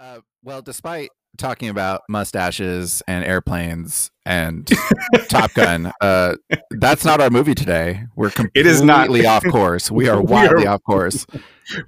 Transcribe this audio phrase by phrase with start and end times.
[0.00, 4.70] Uh, well, despite talking about mustaches and airplanes and
[5.28, 6.36] Top Gun, uh,
[6.70, 8.04] that's not our movie today.
[8.16, 9.10] We're completely It is not.
[9.26, 9.90] off course.
[9.90, 11.26] We are We wildly are- off course.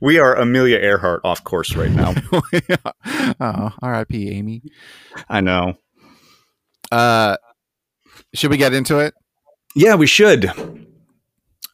[0.02, 2.12] We are Amelia Earhart off course right now.
[3.40, 4.31] oh, R.I.P.
[4.31, 4.61] Amy.
[5.27, 5.72] I know.
[6.92, 7.38] Uh,
[8.35, 9.15] should we get into it?
[9.74, 10.51] Yeah, we should.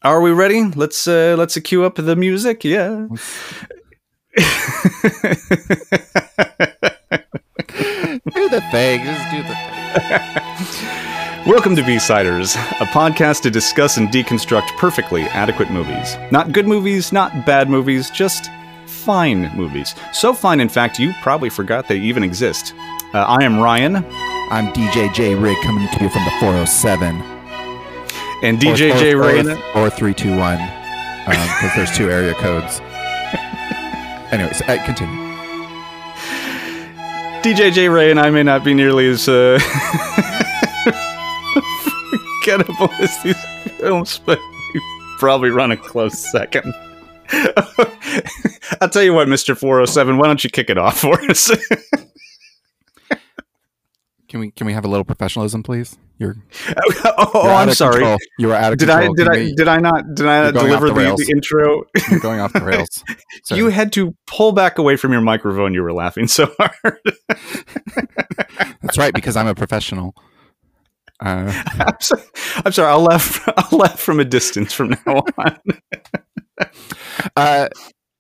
[0.05, 0.63] Are we ready?
[0.63, 2.63] Let's uh let's cue up the music.
[2.63, 3.09] Yeah.
[4.37, 4.43] Do
[8.51, 9.05] the thing.
[9.05, 11.47] Just do the thing.
[11.47, 16.17] Welcome to B-Siders, a podcast to discuss and deconstruct perfectly adequate movies.
[16.33, 18.51] Not good movies, not bad movies, just
[18.87, 19.95] fine movies.
[20.13, 22.75] So fine, in fact, you probably forgot they even exist.
[23.15, 23.97] Uh, I am Ryan,
[24.51, 27.15] I'm DJ J Rig coming to you from the 407.
[28.43, 29.39] and DJ J or, Ray.
[29.41, 30.59] or, or 321
[31.27, 32.81] because there's two area codes.
[34.31, 35.37] Anyways, uh, continue.
[37.43, 39.59] DJ J Ray and I may not be nearly as uh,
[42.41, 43.41] forgettable as these
[43.79, 44.41] films, but
[44.75, 44.81] we
[45.19, 46.75] probably run a close second.
[48.81, 49.57] I'll tell you what, Mr.
[49.57, 51.51] 407, why don't you kick it off for us?
[54.29, 55.97] Can we can we have a little professionalism, please?
[56.19, 56.35] You're,
[57.05, 57.97] oh, you're I'm sorry.
[57.97, 58.19] control.
[58.39, 59.15] You were out of Did I control.
[59.15, 61.85] did I we- did I not did I not deliver the the, the intro?
[62.11, 63.05] You're going off the rails.
[63.45, 63.61] Sorry.
[63.61, 65.75] You had to pull back away from your microphone.
[65.75, 66.99] You were laughing so hard.
[68.83, 70.15] That's right, because I'm a professional.
[71.21, 72.23] Uh, I'm, sorry.
[72.65, 72.91] I'm sorry.
[72.91, 73.47] I'll laugh.
[73.57, 75.59] I'll laugh from a distance from now on.
[77.37, 77.69] uh,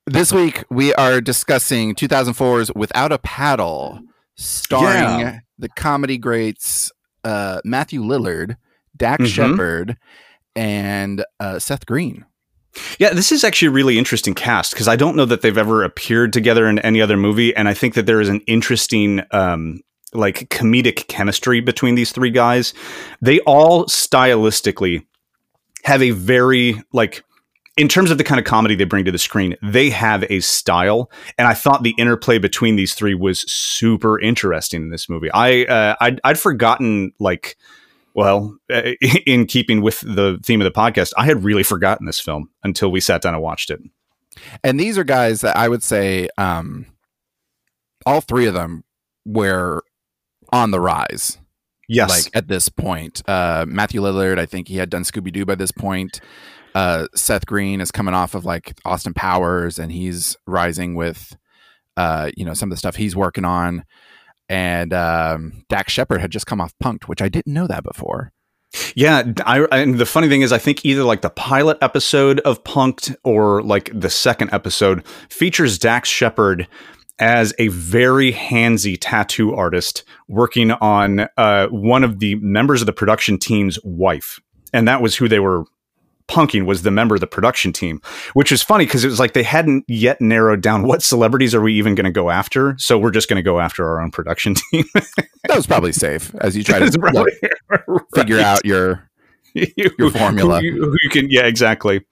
[0.07, 4.01] this week we are discussing 2004's Without a Paddle,
[4.37, 5.39] starring Yeah.
[5.59, 6.91] The comedy greats
[7.25, 8.57] uh, Matthew Lillard,
[8.97, 9.27] Dax Mhm.
[9.29, 9.97] Shepard,
[10.55, 12.25] and uh, Seth Green.
[12.99, 15.83] Yeah, this is actually a really interesting cast because I don't know that they've ever
[15.83, 19.81] appeared together in any other movie, and I think that there is an interesting um,
[20.13, 22.75] like comedic chemistry between these three guys.
[23.23, 25.05] They all stylistically
[25.85, 27.25] have a very like
[27.77, 30.41] in terms of the kind of comedy they bring to the screen, they have a
[30.41, 35.31] style, and I thought the interplay between these three was super interesting in this movie.
[35.33, 37.57] I uh, I'd, I'd forgotten like.
[38.15, 38.57] Well,
[39.27, 42.91] in keeping with the theme of the podcast, I had really forgotten this film until
[42.91, 43.79] we sat down and watched it.
[44.65, 46.87] And these are guys that I would say um,
[48.07, 48.85] all three of them
[49.27, 49.83] were
[50.51, 51.37] on the rise.
[51.89, 52.11] Yes.
[52.11, 53.23] like at this point.
[53.29, 56.21] Uh, Matthew Lillard, I think he had done Scooby Doo by this point.
[56.77, 61.35] Uh, Seth Green is coming off of like Austin Powers, and he's rising with,
[61.97, 63.83] uh, you know, some of the stuff he's working on.
[64.51, 68.31] And um, Dax Shepard had just come off Punk'd, which I didn't know that before.
[68.95, 69.23] yeah.
[69.47, 73.17] I, and the funny thing is, I think either like the pilot episode of Punk'd
[73.25, 76.69] or like the second episode features Dax Shepard
[77.19, 82.93] as a very handsy tattoo artist working on uh, one of the members of the
[82.93, 84.41] production team's wife.
[84.75, 85.65] And that was who they were
[86.29, 88.01] punking was the member of the production team,
[88.35, 91.61] which is funny because it was like they hadn't yet narrowed down what celebrities are
[91.61, 92.75] we even going to go after.
[92.79, 94.85] So we're just going to go after our own production team.
[94.95, 97.33] That was probably safe as you try to probably-
[97.89, 98.45] look, figure right.
[98.45, 99.09] out your
[99.55, 100.61] your your formula.
[100.63, 102.05] You- you can, yeah, exactly.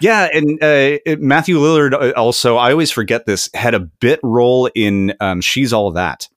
[0.00, 4.70] Yeah, and uh, Matthew Lillard uh, also, I always forget this, had a bit role
[4.74, 6.28] in um, She's All That.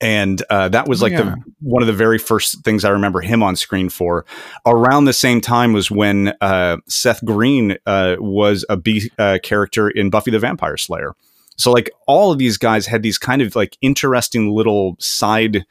[0.00, 1.22] And uh, that was Oh, like yeah.
[1.22, 4.24] the one of the very first things I remember him on screen for.
[4.64, 9.88] Around the same time was when uh, Seth Green uh, was a B uh, character
[9.90, 11.14] in Buffy the Vampire Slayer.
[11.56, 15.64] So like all of these guys had these kind of like interesting little side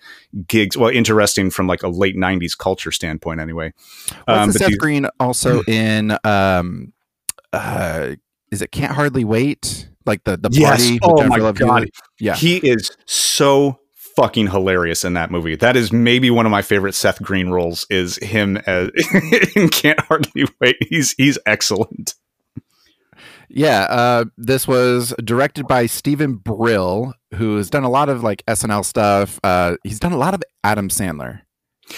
[0.46, 0.76] gigs.
[0.76, 3.72] Well, interesting from like a late '90s culture standpoint, anyway.
[4.28, 6.92] Um, but Seth these- Green also in um
[7.54, 8.16] uh
[8.52, 9.88] is it Can't Hardly Wait?
[10.06, 10.82] Like the the Yes.
[10.82, 11.88] party with Oh my God.
[12.20, 12.36] Yeah.
[12.36, 13.80] He is so
[14.18, 15.56] fucking hilarious in that movie.
[15.56, 17.86] That is maybe one of my favorite Seth Green roles.
[17.90, 18.90] Is him as
[19.56, 20.76] in Can't Hardly Wait.
[20.90, 22.16] He's he's excellent.
[23.48, 28.44] Yeah, uh, this was directed by Stephen Brill, who has done a lot of like
[28.48, 29.40] SNL stuff.
[29.44, 31.42] Uh, he's done a lot of Adam Sandler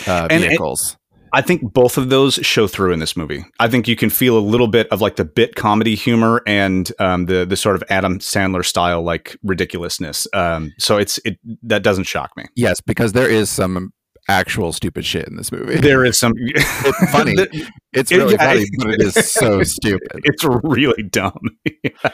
[0.05, 0.97] uh, vehicles.
[1.33, 3.45] I think both of those show through in this movie.
[3.59, 6.91] I think you can feel a little bit of like the bit comedy humor and
[6.99, 10.27] um, the the sort of Adam Sandler style like ridiculousness.
[10.33, 12.45] Um, so it's it that doesn't shock me.
[12.55, 13.91] yes, because there is some
[14.27, 15.75] actual stupid shit in this movie.
[15.77, 17.35] There is some It's funny.
[17.91, 20.21] It's really funny, but it is so stupid.
[20.23, 21.39] it's really dumb.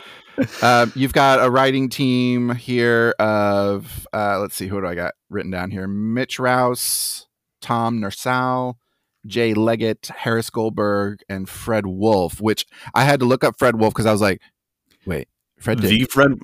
[0.61, 5.13] Uh, you've got a writing team here of uh, let's see, who do I got
[5.29, 5.87] written down here?
[5.87, 7.25] Mitch Rouse,
[7.61, 8.77] Tom Nursall,
[9.25, 12.39] Jay Leggett, Harris Goldberg, and Fred Wolf.
[12.41, 14.41] Which I had to look up Fred Wolf because I was like,
[15.05, 15.27] wait,
[15.59, 15.89] Fred did.
[15.91, 16.37] The Fred.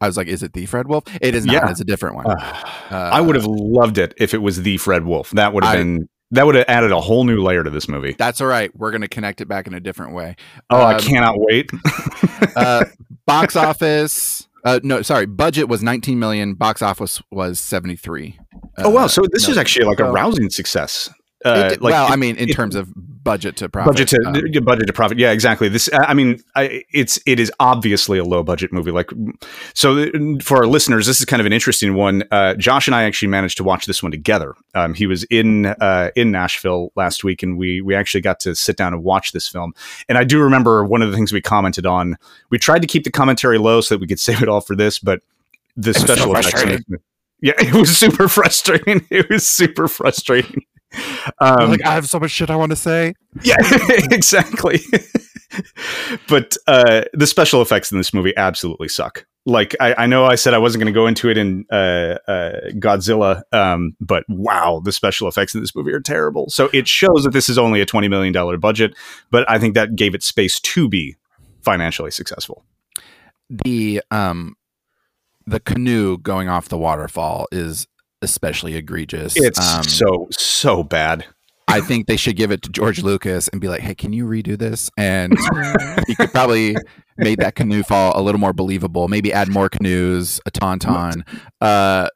[0.00, 1.04] I was like, is it the Fred Wolf?
[1.20, 1.52] It is not.
[1.54, 1.70] Yeah.
[1.70, 2.26] It's a different one.
[2.26, 5.30] Uh, Uh, I would have loved it if it was the Fred Wolf.
[5.30, 7.88] That would have I- been that would have added a whole new layer to this
[7.88, 8.16] movie.
[8.18, 8.74] That's all right.
[8.76, 10.34] We're going to connect it back in a different way.
[10.68, 11.70] Oh, I Um, cannot wait.
[12.56, 12.84] Uh,
[13.26, 14.48] box office.
[14.64, 15.26] Uh, no, sorry.
[15.26, 16.54] Budget was 19 million.
[16.54, 18.38] Box office was 73.
[18.78, 21.08] oh wow, Uh, so this is actually like a rousing success.
[21.44, 22.88] It Uh, did- like well, it- I mean, in it- terms of
[23.22, 23.92] budget to profit.
[23.92, 25.18] budget to um, budget to profit.
[25.18, 25.68] Yeah, exactly.
[25.68, 28.90] This, I I mean, I, it's it is obviously a low budget movie.
[28.90, 29.10] Like,
[29.74, 30.08] so uh,
[30.42, 32.24] for our listeners, this is kind of an interesting one.
[32.30, 34.54] Uh, Josh and I actually managed to watch this one together.
[34.74, 38.54] Um, he was in uh, in Nashville last week, and we we actually got to
[38.54, 39.74] sit down and watch this film.
[40.08, 42.16] And I do remember one of the things we commented on.
[42.50, 44.76] We tried to keep the commentary low so that we could save it all for
[44.76, 45.20] this, but
[45.76, 46.46] the was so special effects.
[46.46, 46.84] in frustrating.
[46.88, 47.00] this-
[47.40, 49.06] Yeah, it was super frustrating.
[49.10, 50.64] It was super frustrating.
[51.40, 53.14] Um, like, I have so much shit I want to say.
[53.42, 53.56] yeah,
[54.10, 54.80] exactly.
[56.28, 59.26] but uh, the special effects in this movie absolutely suck.
[59.46, 62.16] Like I, I know I said I wasn't going to go into it in uh,
[62.26, 66.48] uh, Godzilla, um, but wow, the special effects in this movie are terrible.
[66.48, 68.94] So it shows that this is only a twenty million dollar budget,
[69.30, 71.16] but I think that gave it space to be
[71.62, 72.64] financially successful.
[73.50, 74.56] The um,
[75.46, 77.86] the canoe going off the waterfall is
[78.24, 79.34] especially egregious.
[79.36, 81.26] It's um, so so bad.
[81.66, 84.26] I think they should give it to George Lucas and be like, "Hey, can you
[84.26, 85.36] redo this?" And
[86.06, 86.76] he could probably
[87.16, 89.08] make that canoe fall a little more believable.
[89.08, 91.22] Maybe add more canoes, a tauntaun.
[91.60, 92.08] Uh,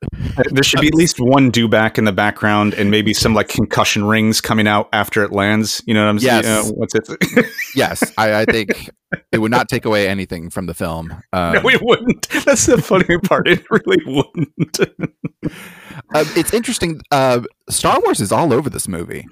[0.51, 4.05] There should be at least one Dewback in the background, and maybe some like concussion
[4.05, 5.83] rings coming out after it lands.
[5.87, 6.43] You know what I'm saying?
[6.45, 6.71] Yes.
[6.71, 7.47] Uh, what's it?
[7.75, 8.91] yes, I, I think
[9.33, 11.13] it would not take away anything from the film.
[11.33, 12.29] Um, no, it wouldn't.
[12.45, 13.49] That's the funny part.
[13.49, 14.81] It really wouldn't.
[14.81, 17.01] uh, it's interesting.
[17.11, 17.41] Uh,
[17.71, 19.27] Star Wars is all over this movie.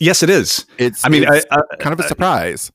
[0.00, 0.66] yes, it is.
[0.78, 2.70] It's I mean, I, it's I, kind of a surprise.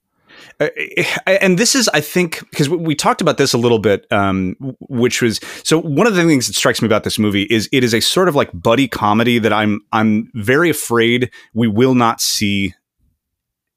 [0.59, 4.55] I- and this is, I think, because we talked about this a little bit, um,
[4.79, 5.79] which was so.
[5.79, 8.27] One of the things that strikes me about this movie is it is a sort
[8.27, 12.73] of like buddy comedy that I'm I'm very afraid we will not see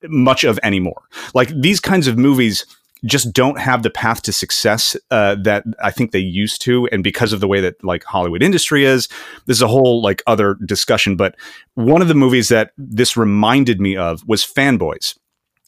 [0.09, 1.03] much of anymore.
[1.35, 2.67] Like these kinds of movies
[3.05, 7.03] just don't have the path to success uh, that I think they used to, and
[7.03, 9.09] because of the way that like Hollywood industry is,
[9.47, 11.17] this is a whole like other discussion.
[11.17, 11.35] But
[11.75, 15.19] one of the movies that this reminded me of was Fanboys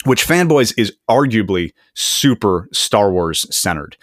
[0.05, 3.97] which fanboys is arguably super Star Wars centered.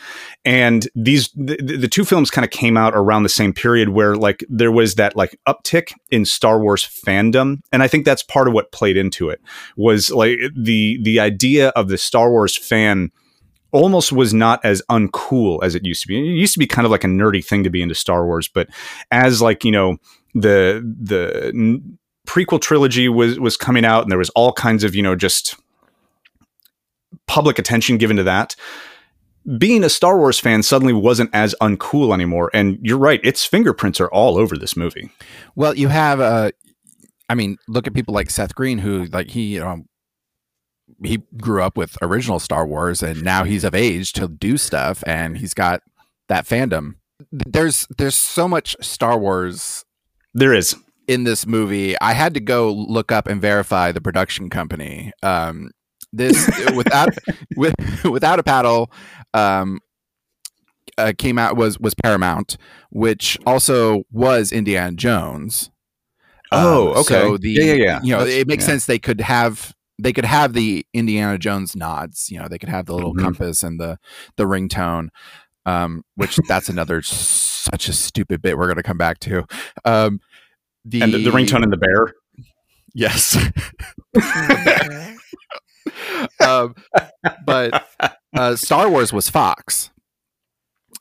[0.44, 4.16] And these the, the two films kind of came out around the same period where
[4.16, 8.48] like there was that like uptick in Star Wars fandom and I think that's part
[8.48, 9.42] of what played into it
[9.76, 13.12] was like the the idea of the Star Wars fan
[13.72, 16.18] almost was not as uncool as it used to be.
[16.18, 18.48] It used to be kind of like a nerdy thing to be into Star Wars,
[18.48, 18.68] but
[19.12, 19.98] as like, you know,
[20.34, 21.82] the the
[22.28, 25.56] prequel trilogy was was coming out and there was all kinds of, you know, just
[27.28, 28.56] public attention given to that.
[29.58, 32.52] Being a Star Wars fan suddenly wasn't as uncool anymore.
[32.54, 35.10] And you're right, its fingerprints are all over this movie.
[35.56, 36.52] Well, you have uh
[37.30, 39.86] I mean, look at people like Seth Green who like he um
[41.04, 45.04] he grew up with original Star Wars and now he's of age to do stuff
[45.08, 45.82] and he's got
[46.30, 46.96] that fandom.
[47.32, 49.86] There's there's so much Star Wars
[50.36, 50.76] There is.
[51.08, 52.00] in this movie.
[52.00, 55.12] I had to go look up and verify the production company.
[55.24, 55.72] Um
[56.14, 57.10] this without
[57.56, 57.74] with,
[58.06, 58.92] without a paddle
[59.34, 59.80] um
[60.98, 62.58] uh, came out was was Paramount,
[62.90, 65.72] which also was Indiana Jones.
[66.52, 67.04] Oh, Um, okay.
[67.14, 68.00] So the Yeah, yeah, yeah.
[68.04, 68.72] You know, That's- it makes yeah.
[68.72, 72.30] sense they could have they could have the Indiana Jones nods.
[72.30, 73.22] You know, they could have the little Mhm.
[73.22, 74.00] compass and the
[74.36, 75.10] the ringtone.
[75.66, 79.46] Um, which that's another such a stupid bit we're going to come back to.
[79.86, 80.20] Um,
[80.84, 82.14] the And the, the ringtone and the bear.
[82.94, 83.38] Yes.
[86.46, 86.76] um,
[87.46, 87.86] but
[88.36, 89.90] uh, Star Wars was Fox.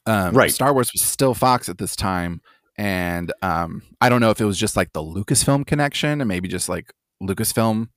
[0.06, 0.50] Um, Right.
[0.52, 2.40] Star Wars was still Fox at this time.
[2.76, 6.48] And um, I don't know if it was just like the Lucasfilm connection and maybe
[6.48, 7.88] just like Lucasfilm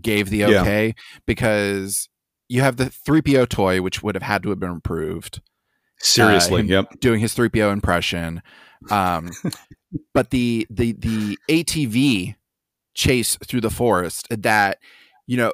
[0.00, 0.60] gave the Yeah.
[0.62, 0.94] okay
[1.26, 2.08] because
[2.48, 5.40] you have the 3PO toy, which would have had to have been improved
[6.00, 6.60] Seriously.
[6.62, 7.00] him- yep.
[7.00, 8.42] doing his 3PO impression.
[8.90, 9.30] Um,
[10.14, 12.34] but the the the ATV
[12.94, 14.78] chase through the forest that
[15.26, 15.52] you know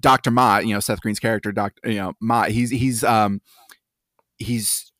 [0.00, 0.30] Dr.
[0.30, 1.90] Mott, you know Seth Green's character Dr.
[1.90, 3.40] you know Mott, he's he's um
[4.38, 4.90] he's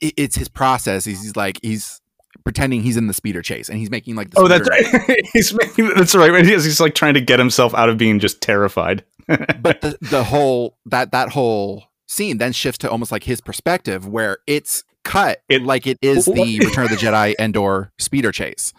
[0.00, 1.04] it's his process.
[1.04, 2.00] He's, he's like he's
[2.44, 5.26] pretending he's in the speeder chase and he's making like the Oh, that's right.
[5.32, 6.44] he's making, that's right.
[6.44, 9.04] He's, he's like trying to get himself out of being just terrified.
[9.26, 14.06] but the the whole that that whole scene then shifts to almost like his perspective
[14.06, 18.72] where it's cut It- like it is the Return of the Jedi Endor speeder chase.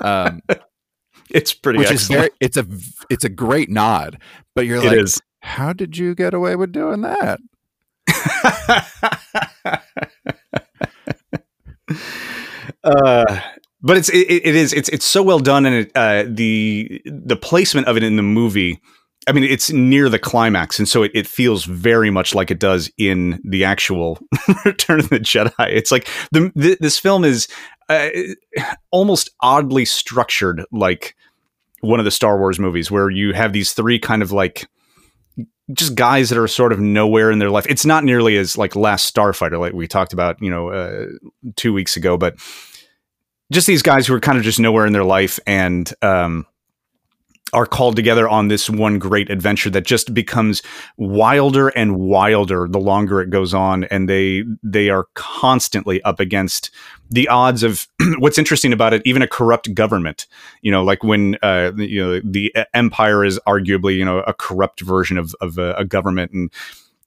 [0.00, 0.42] Um,
[1.34, 2.66] it's pretty which is very it's a
[3.10, 4.20] it's a great nod
[4.54, 5.06] but you're like
[5.40, 7.40] how did you get away with doing that
[12.84, 13.40] uh,
[13.80, 17.36] but it's it, it is it's it's so well done, and it, uh, the the
[17.36, 18.80] placement of it in the movie.
[19.26, 22.58] I mean, it's near the climax, and so it, it feels very much like it
[22.58, 24.18] does in the actual
[24.64, 25.52] Return of the Jedi.
[25.58, 27.46] It's like the, the this film is
[27.90, 28.08] uh,
[28.90, 31.14] almost oddly structured, like
[31.80, 34.66] one of the Star Wars movies, where you have these three kind of like
[35.72, 37.66] just guys that are sort of nowhere in their life.
[37.68, 41.06] It's not nearly as like Last Starfighter, like we talked about, you know, uh,
[41.56, 42.36] two weeks ago, but
[43.52, 46.46] just these guys who are kind of just nowhere in their life and um,
[47.52, 50.62] are called together on this one great adventure that just becomes
[50.96, 56.70] wilder and wilder the longer it goes on and they they are constantly up against
[57.10, 57.86] the odds of
[58.18, 60.26] what's interesting about it even a corrupt government
[60.62, 64.80] you know like when uh, you know the empire is arguably you know a corrupt
[64.80, 66.52] version of of a, a government and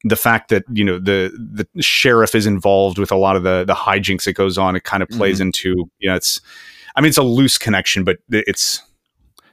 [0.04, 1.32] the fact that you know the
[1.74, 4.84] the sheriff is involved with a lot of the the hijinks that goes on it
[4.84, 5.48] kind of plays mm-hmm.
[5.48, 6.42] into you know it's
[6.96, 8.82] i mean it's a loose connection but it's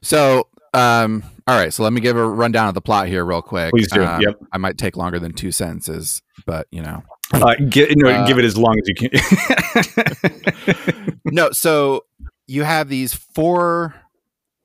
[0.00, 3.42] so um all right so let me give a rundown of the plot here real
[3.42, 3.70] quick.
[3.70, 4.38] Please do um, yep.
[4.52, 7.02] I might take longer than two sentences but you know.
[7.30, 9.10] Uh, know, uh, give it as long as you can.
[11.32, 12.04] No so
[12.46, 13.94] you have these four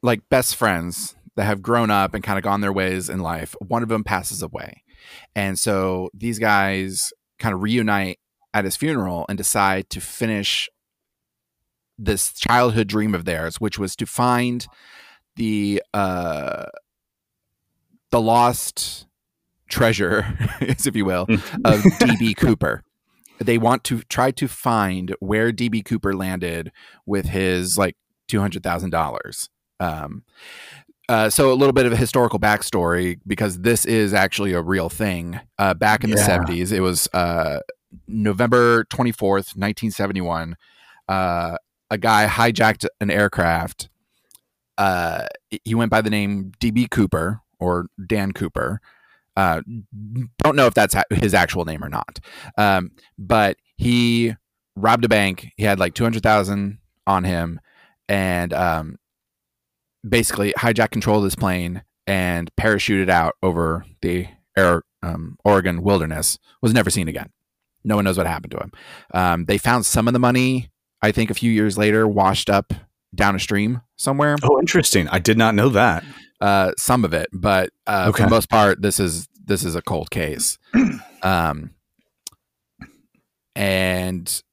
[0.01, 3.55] like best friends that have grown up and kind of gone their ways in life.
[3.59, 4.83] One of them passes away.
[5.35, 8.19] And so these guys kind of reunite
[8.53, 10.69] at his funeral and decide to finish
[11.97, 14.67] this childhood dream of theirs, which was to find
[15.35, 16.65] the uh,
[18.11, 19.07] the lost
[19.69, 21.41] treasure, if you will, mm.
[21.65, 22.83] of DB Cooper.
[23.39, 26.71] They want to try to find where DB Cooper landed
[27.05, 27.97] with his like
[28.27, 29.49] two hundred thousand dollars.
[29.79, 30.23] Um,
[31.09, 34.89] uh, so a little bit of a historical backstory because this is actually a real
[34.89, 35.39] thing.
[35.59, 36.15] Uh, back in yeah.
[36.15, 37.59] the 70s, it was uh,
[38.07, 40.55] November 24th, 1971.
[41.09, 41.57] Uh,
[41.89, 43.89] a guy hijacked an aircraft.
[44.83, 45.27] Uh,
[45.63, 48.81] he went by the name DB Cooper or Dan Cooper.
[49.37, 49.61] Uh,
[50.39, 52.19] don't know if that's his actual name or not.
[52.57, 54.35] Um, but he
[54.75, 55.53] robbed a bank.
[55.55, 57.61] He had like 200,000 on him
[58.09, 58.97] and um,
[60.07, 66.37] basically hijacked control of this plane and parachuted out over the air, um, Oregon wilderness.
[66.61, 67.29] Was never seen again.
[67.85, 68.71] No one knows what happened to him.
[69.13, 70.71] Um, they found some of the money,
[71.01, 72.73] I think, a few years later, washed up
[73.13, 74.35] down a stream somewhere.
[74.43, 75.07] Oh, interesting.
[75.09, 76.03] I did not know that.
[76.41, 78.23] Uh, some of it, but uh, okay.
[78.23, 80.57] for the most part, this is this is a cold case.
[81.23, 81.71] um,
[83.55, 84.43] and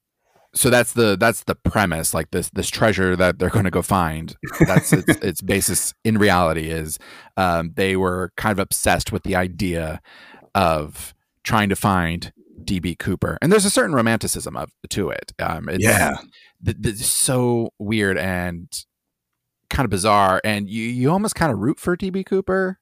[0.54, 3.82] so that's the that's the premise like this this treasure that they're going to go
[3.82, 4.36] find
[4.66, 6.98] that's its, its basis in reality is
[7.36, 10.00] um, they were kind of obsessed with the idea
[10.54, 11.14] of
[11.44, 12.32] trying to find
[12.64, 16.16] db cooper and there's a certain romanticism of to it um, it's, yeah
[16.64, 18.66] th- th- so weird and
[19.68, 22.78] kind of bizarre and you you almost kind of root for db cooper?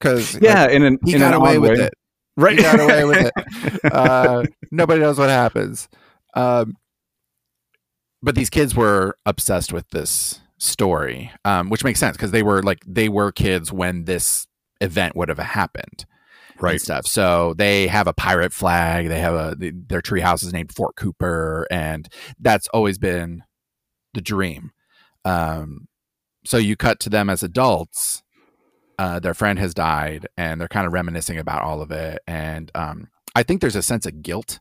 [0.00, 1.86] Because yeah like, in an he in got an away with way.
[1.86, 1.94] it.
[2.36, 2.56] Right.
[2.56, 3.80] He got away with it.
[3.92, 5.88] Uh, nobody knows what happens.
[6.34, 6.74] Um,
[8.22, 12.62] but these kids were obsessed with this story, um, which makes sense because they were
[12.62, 14.46] like they were kids when this
[14.80, 16.06] event would have happened,
[16.60, 16.80] right?
[16.80, 17.06] stuff.
[17.06, 19.08] So they have a pirate flag.
[19.08, 22.08] They have a their treehouse is named Fort Cooper, and
[22.38, 23.42] that's always been
[24.12, 24.70] the dream.
[25.24, 25.88] Um,
[26.44, 28.22] so you cut to them as adults.
[28.98, 32.20] Uh, their friend has died, and they're kind of reminiscing about all of it.
[32.26, 34.60] And um, I think there's a sense of guilt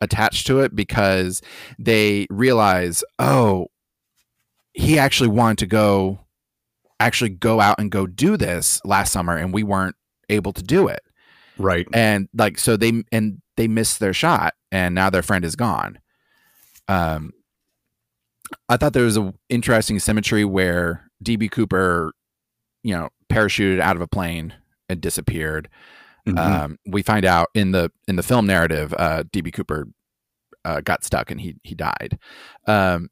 [0.00, 1.42] attached to it because
[1.78, 3.66] they realize, oh,
[4.72, 6.20] he actually wanted to go
[7.00, 9.96] actually go out and go do this last summer and we weren't
[10.28, 11.00] able to do it.
[11.60, 11.86] Right.
[11.92, 15.98] And like so they and they missed their shot and now their friend is gone.
[16.88, 17.32] Um
[18.68, 22.12] I thought there was an interesting symmetry where DB Cooper,
[22.82, 24.54] you know, parachuted out of a plane
[24.88, 25.68] and disappeared.
[26.26, 26.38] Mm-hmm.
[26.38, 29.88] Um, we find out in the in the film narrative, uh, DB Cooper
[30.64, 32.18] uh, got stuck and he he died.
[32.66, 33.10] Um,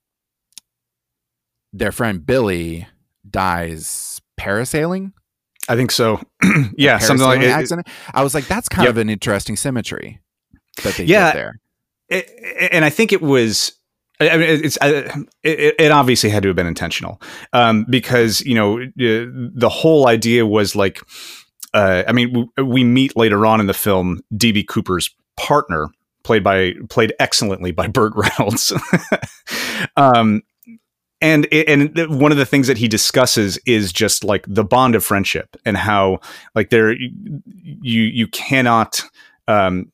[1.73, 2.87] their friend Billy
[3.29, 5.13] dies parasailing.
[5.69, 6.21] I think so.
[6.77, 7.87] yeah, something like accident.
[8.15, 8.91] I was like, that's kind yep.
[8.91, 10.21] of an interesting symmetry
[10.83, 11.61] that they yeah, there.
[12.09, 12.31] It,
[12.73, 13.79] and I think it was
[14.21, 17.23] I mean, it's it, it, obviously had to have been intentional
[17.53, 21.01] um, because you know the whole idea was like,
[21.73, 25.89] uh, I mean, we, we, meet later on in the film DB Cooper's partner,
[26.25, 28.73] played by played excellently by Burt Reynolds.
[29.97, 30.43] um,
[31.21, 35.05] and and one of the things that he discusses is just like the bond of
[35.05, 36.21] friendship and how
[36.55, 39.01] like there you you cannot
[39.49, 39.91] um,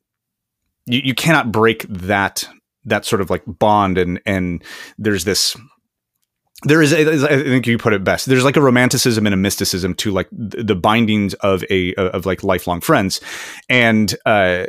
[0.87, 2.47] you, you cannot break that
[2.85, 3.99] that sort of like bond.
[3.99, 4.63] And and
[4.99, 5.57] there's this
[6.65, 9.95] there is i think you put it best there's like a romanticism and a mysticism
[9.95, 13.21] to like the bindings of a of like lifelong friends
[13.69, 14.65] and uh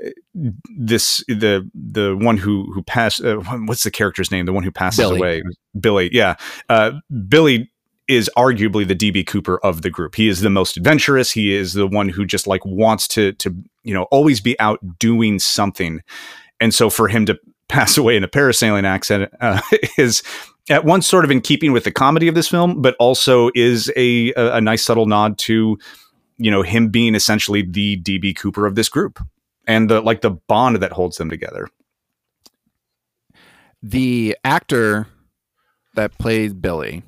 [0.77, 4.71] this the the one who who passed uh, what's the character's name the one who
[4.71, 5.19] passes Billy.
[5.19, 5.43] away
[5.79, 6.35] billy yeah
[6.69, 6.91] uh
[7.27, 7.71] billy
[8.07, 10.13] is arguably the DB Cooper of the group.
[10.13, 11.31] He is the most adventurous.
[11.31, 14.79] He is the one who just like wants to to you know always be out
[14.99, 16.01] doing something.
[16.59, 19.59] And so for him to pass away in a parasailing accident uh,
[19.97, 20.21] is
[20.69, 23.91] at once sort of in keeping with the comedy of this film, but also is
[23.95, 25.77] a, a, a nice subtle nod to,
[26.37, 29.19] you know, him being essentially the DB Cooper of this group
[29.67, 31.67] and the like the bond that holds them together.
[33.83, 35.07] The actor
[35.95, 37.03] that plays Billy,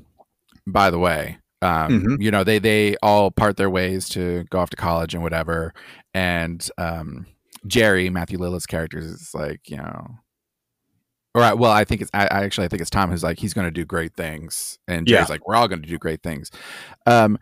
[0.67, 2.21] by the way, um, Mhm.
[2.21, 5.73] you know, they they all part their ways to go off to college and whatever.
[6.13, 7.25] And um,
[7.65, 10.19] Jerry, Matthew Lillard's character, is like, you know,
[11.37, 13.37] or I, well, I think it's I, I actually I think it's Tom who's like
[13.39, 15.33] he's going to do great things, and Jerry's Yeah.
[15.33, 16.49] like we're all going to do great things.
[17.05, 17.37] Um,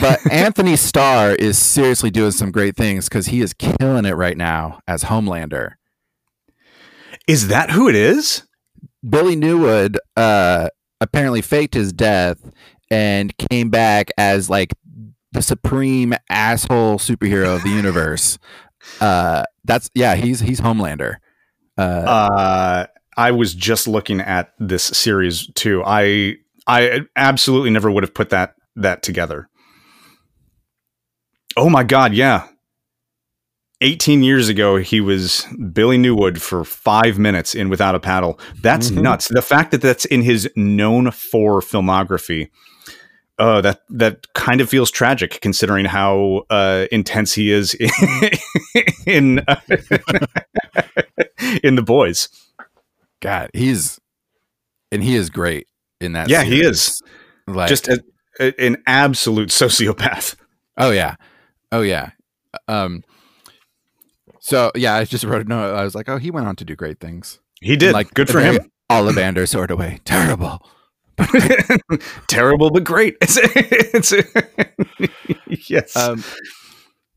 [0.00, 4.36] but Antony Starr is seriously doing some great things because he is killing it right
[4.36, 5.72] now as Homelander.
[7.26, 8.44] Is that who it is?
[9.08, 10.68] Billy Newwood uh,
[11.00, 12.38] apparently faked his death
[12.90, 14.72] and came back as like
[15.32, 18.38] the supreme asshole superhero of the universe.
[19.00, 21.18] Uh, that's yeah, he's he's Homelander.
[21.78, 25.82] Uh, Uh, I was just looking at this series too.
[25.84, 29.48] I I absolutely never would have put that that together.
[31.56, 32.46] Oh my god, yeah.
[33.80, 38.38] 18 years ago, he was Billy Newwood for five minutes in Without a Paddle.
[38.62, 39.02] That's Mhm.
[39.02, 39.26] nuts.
[39.28, 42.48] The fact that that's in his known for filmography,
[43.40, 47.74] uh, that that kind of feels tragic considering how uh, intense he is
[49.04, 49.56] in in, uh,
[51.64, 52.28] in the boys.
[53.22, 53.98] God, he's
[54.90, 55.66] and he is great
[56.00, 56.28] in that.
[56.28, 57.00] Yeah, he is.
[57.46, 58.02] Like Just a,
[58.38, 60.36] a- an absolute sociopath.
[60.76, 61.16] oh yeah,
[61.72, 62.10] oh yeah.
[62.68, 63.02] Um.
[64.40, 65.74] So yeah, I just wrote a note.
[65.74, 67.38] I was like, oh, he went on to do great things.
[67.60, 67.92] He did.
[67.94, 68.70] Like Good for him.
[68.90, 70.00] Ollivander sort of way.
[70.04, 70.60] Terrible.
[72.28, 73.16] Terrible, but great.
[73.22, 74.12] It's, it's
[75.70, 75.94] yes.
[75.96, 76.24] Um.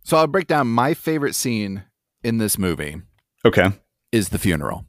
[0.03, 1.83] So I'll break down my favorite scene
[2.23, 2.97] in this movie.
[3.43, 3.71] okay.
[4.11, 4.85] is the funeral.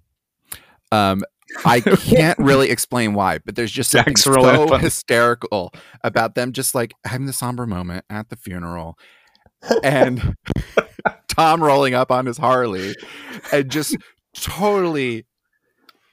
[0.97, 1.23] Um,
[1.65, 6.93] I can't really explain why, but there's just something so hysterical about them just like
[7.05, 8.99] having the somber moment at the funeral
[9.83, 10.37] and
[11.29, 12.95] Tom rolling up on his Harley
[13.53, 13.97] and just
[14.35, 15.27] totally,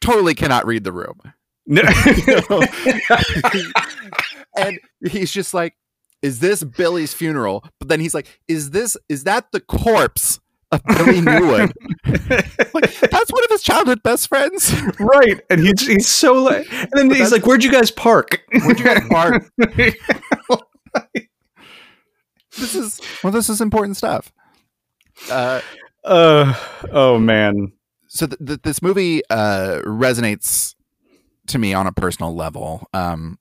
[0.02, 1.19] totally cannot read the room.
[1.65, 1.82] No.
[4.58, 5.76] and he's just like,
[6.22, 7.65] is this Billy's funeral?
[7.80, 10.39] But then he's like, is this, is that the corpse
[10.73, 11.71] of Billy Newwood?
[12.73, 14.73] like, that's one of his childhood best friends.
[14.99, 15.39] right.
[15.49, 18.86] And he's he's so like, and then he's like, "Where'd you guys park?" Where'd you
[18.86, 19.51] guys park?
[22.57, 24.31] this is well, this is important stuff.
[25.31, 25.62] Uh,
[26.03, 26.53] uh,
[26.91, 27.71] oh man.
[28.07, 30.75] so th- th- this movie uh, resonates
[31.47, 32.88] to me on a personal level.
[32.93, 33.38] Um,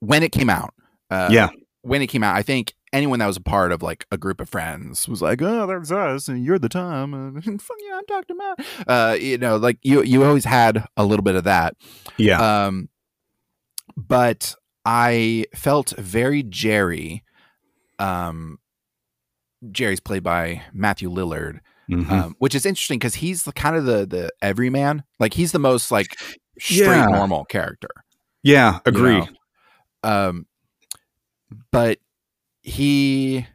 [0.00, 0.74] when it came out,
[1.10, 1.48] uh, Yeah.
[1.82, 4.40] when it came out, I think anyone that was a part of like a group
[4.40, 8.04] of friends was like, "Oh, there's us, and you're the Tom, and fuck yeah, I'm
[8.08, 11.74] Doctor Mott." Uh, you know, like you you always had a little bit of that.
[12.16, 12.66] Yeah.
[12.66, 12.88] Um,
[13.96, 17.24] but I felt very Jerry.
[17.98, 18.58] Um,
[19.72, 22.10] Jerry's played by Matthew Lillard, Mhm.
[22.10, 25.02] um, which is interesting because he's the, kind of the the everyman.
[25.18, 26.16] Like he's the most like
[26.60, 27.06] straight Yeah.
[27.06, 27.88] normal character.
[28.42, 28.74] yeah.
[28.74, 29.18] you Agree.
[29.18, 29.26] know?
[30.04, 30.46] Um,
[31.72, 31.98] but
[32.68, 33.46] he,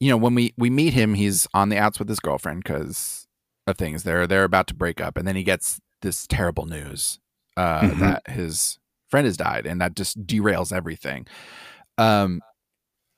[0.00, 3.26] you know, when we we meet him, he's on the outs with his girlfriend because
[3.66, 4.02] of things.
[4.04, 7.18] They're they're about to break up, and then he gets this terrible news
[7.56, 8.00] uh, Mhm.
[8.00, 8.78] that his
[9.10, 11.26] friend has died, and that just derails everything.
[11.98, 12.42] Um,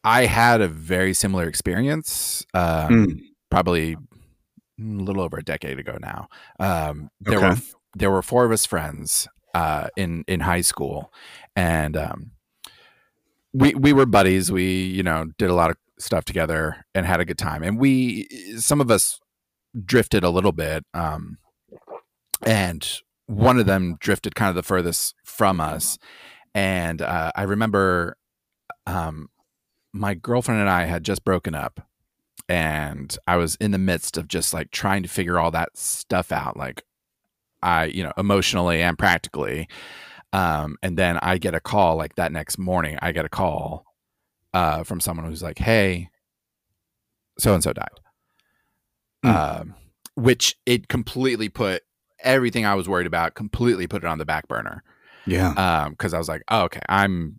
[0.04, 2.44] I had a very similar experience.
[2.54, 3.32] Um, Mm.
[3.50, 3.98] probably a
[4.82, 6.28] little over a decade ago now.
[6.60, 7.48] Um, there Okay.
[7.50, 7.56] were
[7.94, 11.12] there were four of us friends uh, in in high school,
[11.56, 12.32] and um,
[13.52, 14.50] we we were buddies.
[14.50, 17.62] We you know did a lot of stuff together and had a good time.
[17.62, 19.20] And we some of us
[19.84, 21.38] drifted a little bit, um,
[22.44, 25.98] and one of them drifted kind of the furthest from us.
[26.54, 28.16] And uh, I remember
[28.86, 29.28] um,
[29.92, 31.80] my girlfriend and I had just broken up,
[32.48, 36.32] and I was in the midst of just like trying to figure all that stuff
[36.32, 36.82] out, like
[37.62, 39.68] I, you know, emotionally and practically.
[40.32, 42.98] Um, and then I get a call like that next morning.
[43.02, 43.84] I get a call
[44.54, 46.08] uh, from someone who's like, "Hey,
[47.38, 47.88] so and so died,"
[49.24, 49.60] Mm.
[49.60, 49.74] um,
[50.14, 51.82] which it completely put
[52.20, 54.82] everything I was worried about completely put it on the back burner.
[55.26, 55.50] Yeah.
[55.52, 57.38] Um, because I was like, oh, okay, I'm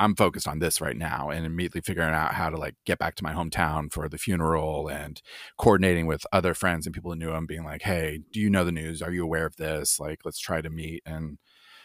[0.00, 3.14] I'm focused on this right now and immediately figuring out how to like get back
[3.16, 5.22] to my hometown for the funeral and
[5.56, 8.64] coordinating with other friends and people who knew him being like, Hey, do you know
[8.64, 9.02] the news?
[9.02, 10.00] Are you aware of this?
[10.00, 11.38] Like, let's try to meet and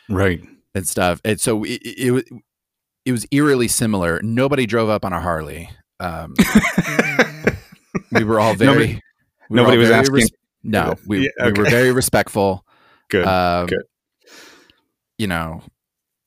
[0.09, 0.41] right.
[0.75, 1.19] And stuff.
[1.25, 2.25] And so it, it, it,
[3.05, 4.19] it was eerily similar.
[4.23, 5.69] Nobody drove up on a Harley.
[5.99, 6.35] Um,
[8.11, 9.01] we were all very, Nobody-
[9.49, 10.31] we nobody all was very asking- res-
[10.63, 12.65] no, we, Yeah, we were very respectful.
[13.09, 13.25] Good.
[13.25, 13.83] Um, good.
[15.17, 15.63] You know,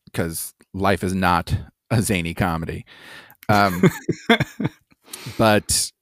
[0.07, 1.55] because life is not
[1.91, 2.85] a zany comedy.
[3.49, 3.83] Um,
[5.39, 5.93] but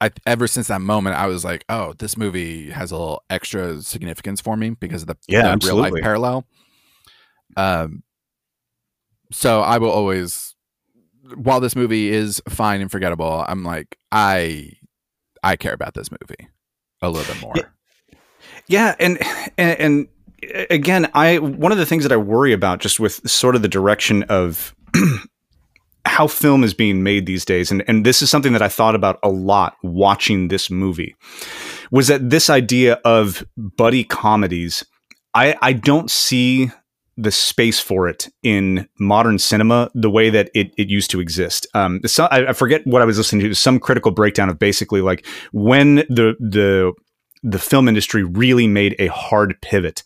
[0.00, 3.82] I, ever since that moment, I was like, oh, this movie has a little extra
[3.82, 6.46] significance for me because of the, Yeah, the real life parallel.
[7.56, 8.02] Um,
[9.30, 10.54] so I will always,
[11.34, 14.72] while this movie is fine and forgettable, I'm like, I,
[15.42, 16.48] I care about this movie
[17.00, 17.54] a little bit more.
[18.66, 18.94] Yeah.
[19.00, 19.18] And,
[19.58, 20.08] and and
[20.70, 23.68] again, I one of the things that I worry about just with sort of the
[23.68, 24.74] direction of
[26.04, 28.94] how film is being made these days, and and this is something that I thought
[28.94, 31.14] about a lot watching this movie,
[31.90, 34.84] was that this idea of buddy comedies,
[35.34, 36.70] I I don't see
[37.16, 41.66] the space for it in modern cinema the way that it, it used to exist.
[41.74, 43.54] Um, so, I, I forget what I was listening to.
[43.54, 46.92] Some critical breakdown of basically like when the the
[47.42, 50.02] the film industry really made a hard pivot.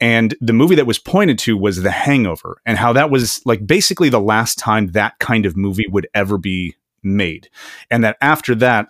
[0.00, 3.66] And the movie that was pointed to was The Hangover, and how that was like
[3.66, 7.48] basically the last time that kind of movie would ever be made.
[7.90, 8.88] And that after that,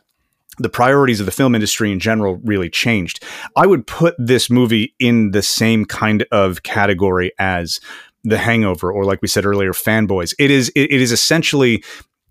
[0.59, 3.23] the priorities of the film industry in general really changed.
[3.57, 7.81] I would put this movie in the same kind of category as
[8.25, 10.35] The Hangover, or like we said earlier, Fanboys.
[10.39, 11.83] It is it, it is essentially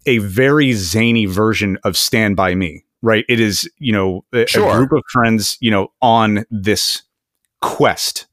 [0.06, 3.26] a very zany version of Stand by Me, right?
[3.28, 7.04] It is you know a, a group of friends you know on this
[7.62, 8.28] quest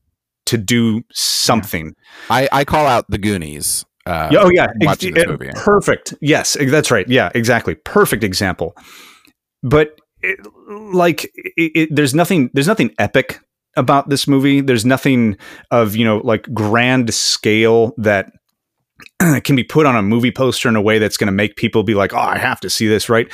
[0.46, 1.94] to do something.
[2.28, 3.85] I, I call out the Goonies.
[4.07, 5.50] Uh, oh yeah, watching Ex- this movie.
[5.54, 6.14] Perfect.
[6.20, 7.09] Yes, that's right.
[7.09, 7.74] Yeah, exactly.
[7.74, 8.76] Perfect example.
[9.64, 12.50] But it, like, it, it, there's nothing.
[12.53, 13.40] There's nothing epic
[13.77, 14.61] about this movie.
[14.61, 15.37] There's nothing
[15.70, 18.31] of you know like grand scale that
[19.42, 21.83] can be put on a movie poster in a way that's going to make people
[21.83, 23.09] be like, oh, I have to see this.
[23.09, 23.33] Right.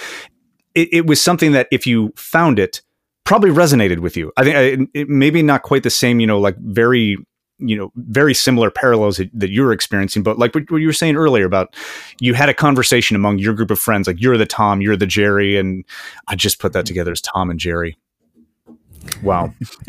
[0.75, 2.81] It, it was something that if you found it,
[3.25, 4.33] probably resonated with you.
[4.37, 6.21] I think uh, it, maybe not quite the same.
[6.21, 7.17] You know, like very
[7.61, 10.93] you know very similar parallels that, that you're experiencing but like what, what you were
[10.93, 11.75] saying earlier about
[12.21, 15.07] you had a conversation among your group of friends like you're the tom you're the
[15.07, 15.85] jerry and
[16.29, 17.99] i just put that together as tom and jerry.
[19.23, 19.55] Wow.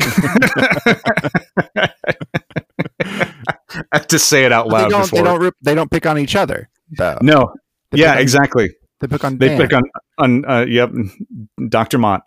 [3.82, 6.06] I have to say it out But they loud don't, they don't they don't pick
[6.06, 7.18] on each other though.
[7.22, 7.54] no.
[7.90, 8.70] They yeah exactly.
[9.00, 9.60] They pick on they Dan.
[9.60, 9.82] pick on
[10.18, 10.90] on uh, yep
[11.68, 12.22] dr mott.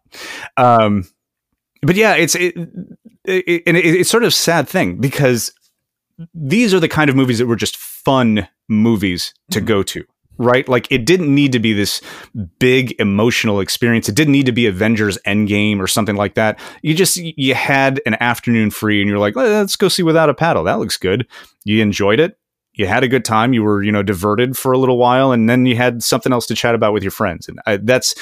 [0.57, 1.05] Um
[1.81, 2.55] but yeah it's it,
[3.27, 5.51] it, and it, it's sort of a sad thing because
[6.33, 9.65] these are the kind of movies that were just fun movies to Mhm.
[9.65, 10.03] go to
[10.37, 10.67] right?
[10.67, 12.01] Like it didn't need to be this
[12.59, 14.09] big emotional experience.
[14.09, 16.59] It didn't need to be avengers endgame or something like that.
[16.81, 20.33] You just you had an afternoon free and you're like let's go see without a
[20.33, 20.65] paddle.
[20.65, 21.25] That looks good.
[21.63, 22.37] You enjoyed it.
[22.73, 23.53] You had a good time.
[23.53, 26.47] You were you know diverted for a little while and then you had something else
[26.47, 27.47] to chat about with your friends.
[27.47, 28.13] And I, that's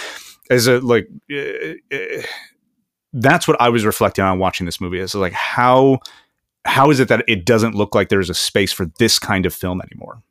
[0.52, 2.22] as a like uh, uh,
[3.14, 6.00] that's what i was reflecting on watching this movie is like how
[6.66, 9.54] how is it that it doesn't look like there's a space for this kind of
[9.54, 10.22] film anymore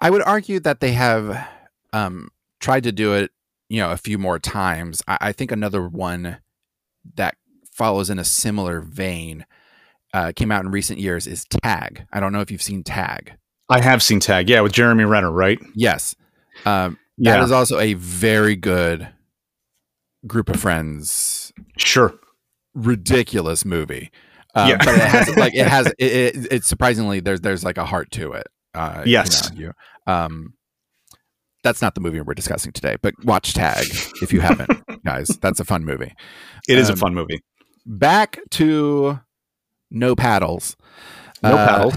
[0.00, 1.48] I would argue that they have
[1.92, 3.32] um, tried to do it,
[3.68, 5.02] you know, a few more times.
[5.08, 6.38] I, I think another one
[7.16, 7.36] that
[7.72, 9.44] follows in a similar vein
[10.14, 12.06] uh, came out in recent years is Tag.
[12.12, 13.32] I don't know if you've seen Tag.
[13.68, 16.14] i have seen tag yeah with jeremy renner right Yes,
[16.64, 19.08] um, yeah that is also a very good
[20.26, 21.47] group of friends.
[21.78, 22.14] Sure
[22.74, 24.10] Ridiculous movie.
[24.54, 24.76] Um, Yeah.
[24.78, 28.10] but it has like it has it, it, it's surprisingly there's there's like a heart
[28.12, 28.46] to it.
[28.74, 29.50] Uh, you Yes.
[29.52, 29.72] know, you,
[30.12, 30.54] um,
[31.64, 33.84] that's not the movie we're discussing today, but watch Tag
[34.22, 34.70] if you haven't,
[35.04, 35.28] guys.
[35.40, 36.14] That's a fun movie.
[36.68, 37.40] It is Um, a fun movie
[37.84, 39.18] Back to
[39.90, 40.76] No Paddles.
[41.42, 41.94] no Uh, paddles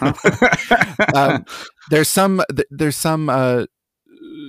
[1.14, 1.44] um,
[1.90, 3.64] there's some there's some uh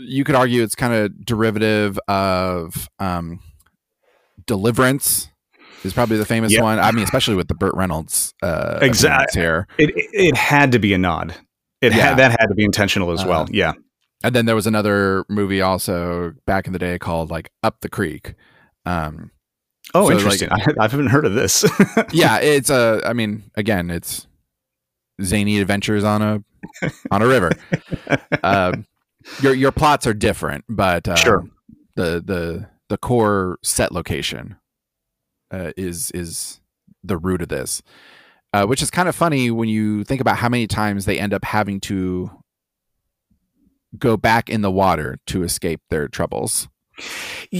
[0.08, 3.40] you could argue it's kind of derivative of um
[4.46, 5.30] deliverance
[5.84, 6.62] is probably the famous Yeah.
[6.62, 6.80] one.
[6.80, 9.68] I mean especially with the burt reynolds uh Exact- appearance here.
[9.78, 11.36] it, it had to be a nod.
[11.82, 12.10] It Yeah.
[12.10, 13.42] had that had to be intentional as well.
[13.44, 13.74] Uh, yeah.
[14.24, 17.90] and then there was another movie also back in the day called like up the
[17.90, 18.36] creek.
[18.86, 19.32] Um
[19.94, 20.50] oh so, like- interesting.
[20.52, 21.66] I, I haven't heard of this.
[22.12, 24.28] Yeah it's a i mean again it's
[25.22, 26.44] zany adventures on a
[27.12, 27.52] on a river.
[28.44, 28.86] Um
[29.42, 31.46] your your plots are different but uh, Sure.
[31.96, 34.56] the the the core set location
[35.50, 36.62] uh, is is
[37.04, 37.82] the root of this,
[38.54, 41.34] uh, which is kind of funny when you think about how many times they end
[41.34, 42.30] up having to
[43.98, 46.68] go back in the water to escape their troubles.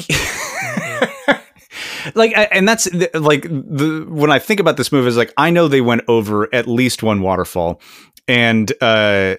[2.14, 5.68] like and that's like the when i think about this movie is like i know
[5.68, 7.82] they went over at least one waterfall
[8.28, 9.36] and uh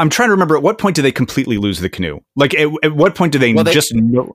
[0.00, 2.68] i'm trying to remember at what point do they completely lose the canoe like at,
[2.82, 4.34] at what point do they, Well, they- just know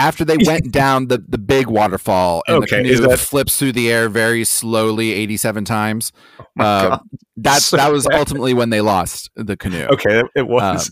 [0.00, 3.72] After they went down the, the big waterfall and Okay, the canoe that- flips through
[3.72, 6.12] the air very slowly 87 times,
[6.58, 7.00] uh, God.
[7.36, 8.18] that, So that was bad.
[8.18, 9.86] ultimately when they lost the canoe.
[9.92, 10.90] okay it was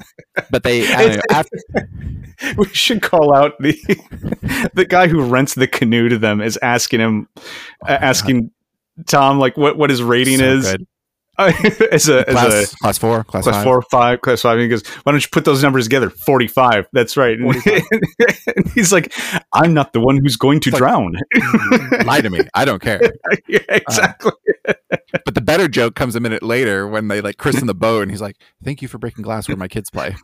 [0.50, 1.58] But they, I don't know, after,
[2.58, 3.74] we should call out the
[4.74, 7.28] the guy who rents the canoe to them is asking him
[7.88, 8.50] uh, asking
[9.06, 10.86] tom like what what his rating so is good.
[11.92, 13.64] as a as a class, class four, class, class five.
[13.64, 14.54] four, five, class five.
[14.54, 16.10] And he goes, "Why don't you put those numbers together?
[16.10, 16.88] Forty-five.
[16.92, 17.82] That's right." And 45.
[18.74, 19.12] he's like,
[19.52, 22.40] "I'm not the one who's going to It's like- drown." Mm, lie to me.
[22.54, 23.00] I don't care.
[23.48, 24.32] yeah, uh, exactly.
[25.24, 28.10] But the better joke comes a minute later when they like christen the boat and
[28.10, 30.16] he's like, "Thank you for breaking glass where my kids play."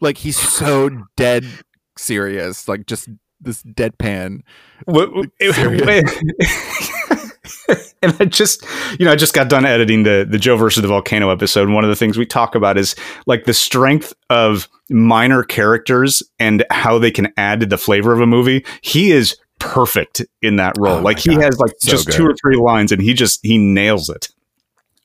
[0.00, 1.46] like he's so dead
[1.96, 3.08] serious, like just
[3.40, 4.42] this deadpan.
[4.84, 5.10] What-
[8.02, 8.64] and I just,
[8.98, 11.62] you know, I just got done editing the the Joe versus the volcano episode.
[11.64, 12.94] And one of the things we talk about is
[13.26, 18.20] like the strength of minor characters and how they can add to the flavor of
[18.20, 18.64] a movie.
[18.82, 20.98] He is perfect in that role.
[20.98, 21.44] Oh like he God.
[21.44, 22.16] has like So just good.
[22.16, 24.28] two or three lines, and he just he nails it.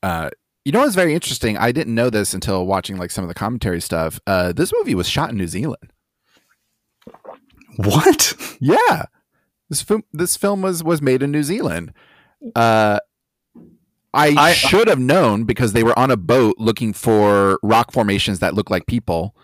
[0.04, 0.30] Uh,
[0.66, 1.58] you know what's very interesting?
[1.58, 4.20] I didn't know this until watching like some of the commentary stuff.
[4.28, 5.92] Uh, this movie was shot in New Zealand.
[7.78, 8.34] What?
[8.60, 9.06] Yeah,
[9.70, 11.94] this film this film was was made in New Zealand.
[12.56, 13.00] Uh,
[14.14, 18.40] I, I- should have known because they were on a boat looking for rock formations
[18.40, 19.36] that look like people.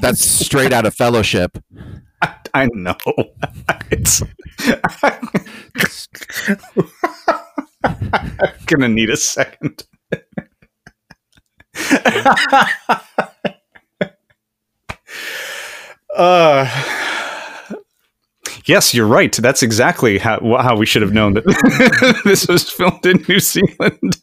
[0.00, 1.58] That's straight out of Fellowship.
[2.54, 2.96] I know.
[3.90, 4.22] it's
[7.84, 9.84] I'm gonna need a second.
[16.16, 17.05] uh
[18.66, 19.32] Yes, you're right.
[19.32, 24.16] That's exactly how how we should have known that this was filmed in New Zealand.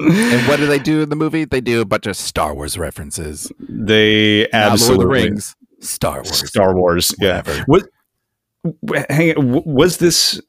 [0.00, 1.44] And what do they do in the movie?
[1.44, 3.50] They do a bunch of Star Wars references.
[3.60, 6.48] they Not Lord of absolutely the Rings, Star Wars.
[6.48, 7.14] Star Wars.
[7.20, 7.38] Yeah.
[7.38, 7.64] Whatever.
[7.68, 7.88] Was
[8.86, 10.40] w- hang on, was this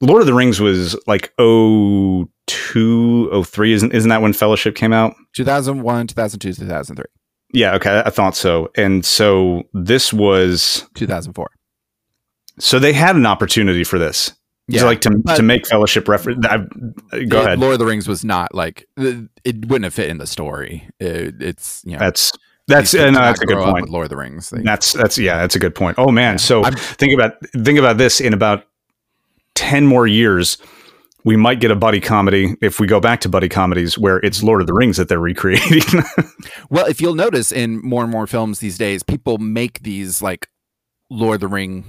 [0.00, 5.14] Lord of the Rings was like 02, 03, isn't isn't that when Fellowship came out?
[5.34, 7.04] 2001, 2002, 2003,
[7.52, 8.70] Yeah, okay, I thought so.
[8.76, 11.46] And so this was 2004.
[12.58, 14.32] So they had an opportunity for this.
[14.70, 16.44] Yeah, like to to make Fellowship reference.
[16.46, 16.58] Go
[17.12, 17.58] It- ahead.
[17.58, 19.16] Lord of the Rings was not like it
[19.66, 20.88] wouldn't have fit in the story.
[21.00, 22.32] It, it's you know That's
[22.66, 23.88] that's uh, no, that's a good point.
[23.88, 24.50] Lord of the Rings.
[24.50, 25.98] They- That's that's yeah, that's a good point.
[25.98, 26.36] Oh man, Yeah.
[26.36, 28.64] so I'm- think about think about this in about
[29.54, 30.58] 10 more years
[31.24, 34.42] we might get a buddy comedy if we go back to buddy comedies where it's
[34.42, 35.82] Lord of the Rings that they're recreating.
[36.70, 40.48] well, if you'll notice in more and more films these days, people make these like
[41.10, 41.84] Lord of the Ring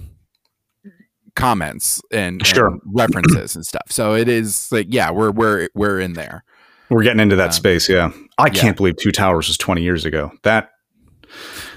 [1.39, 2.67] comments and, Sure.
[2.67, 3.83] and references and stuff.
[3.89, 6.43] So it is like yeah, we're we're we're in there.
[6.89, 8.11] We're getting into that Um, space, yeah.
[8.37, 8.53] I yeah.
[8.53, 10.31] can't believe Two Towers was 20 years ago.
[10.43, 10.71] That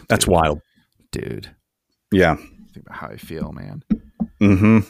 [0.08, 0.60] that's wild.
[1.10, 1.54] Dude,
[2.10, 2.36] Yeah.
[2.36, 3.82] think about how I feel, man.
[4.40, 4.86] Mhm.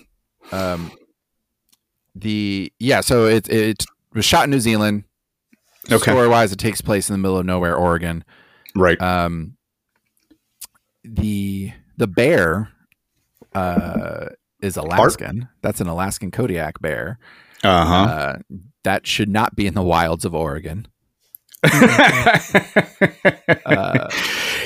[0.52, 0.90] um
[2.14, 5.04] the yeah so it it was shot in new zealand
[5.90, 6.10] Okay.
[6.12, 8.22] story wise it takes place in the middle of nowhere oregon
[8.76, 9.00] Right.
[9.00, 9.56] um
[11.04, 12.70] the the bear
[13.54, 14.26] uh
[14.62, 17.18] is alaskan that's an alaskan kodiak bear
[17.64, 17.94] Uh-huh.
[17.94, 18.36] uh
[18.84, 20.86] that should not be in the wilds of oregon
[21.64, 21.68] uh,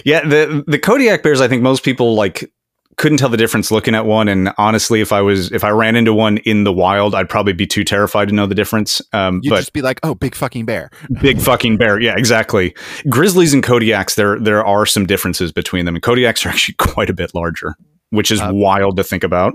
[0.05, 2.51] yeah, the the Kodiak bears I think most people like
[2.97, 5.97] couldn't tell the difference looking at one and honestly if I was if I ran
[5.97, 9.03] into one in the wild I'd probably be too terrified to know the difference.
[9.13, 12.01] Um you'd but just be like oh big fucking bear big fucking bear.
[12.01, 12.75] Yeah, exactly.
[13.11, 17.11] Grizzlies and Kodiaks there there are some differences between them and Kodiaks are actually quite
[17.11, 17.75] a bit larger,
[18.11, 19.53] which is Uh, wild to think about.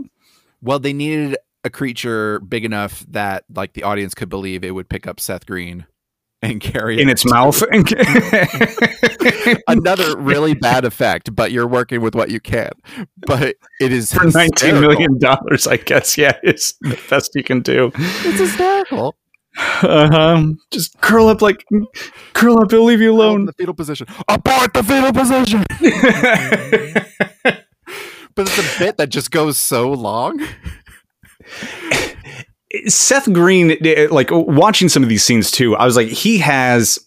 [0.61, 4.89] Well they needed a creature big enough that like the audience could believe it would
[4.89, 5.85] pick up seth green
[6.43, 7.61] and carry it In it its mouth.
[9.67, 12.71] another really bad effect, but you're working with what you can.
[13.27, 14.81] But it is For nineteen hysterical.
[14.89, 16.17] million dollars, I guess.
[16.17, 17.91] Yeah, it's the best you can do.
[17.95, 19.15] It's hysterical.
[19.57, 20.53] Uh-huh.
[20.71, 21.63] Just curl up like
[22.33, 22.71] curl up.
[22.71, 23.45] He'll leave you In alone.
[23.45, 24.07] the fetal position.
[24.27, 25.63] Abort the fetal position.
[28.35, 30.45] But it's a bit that just goes so long.
[32.87, 36.99] Seth Green, eh, like watching some of these scenes too, I was like, he has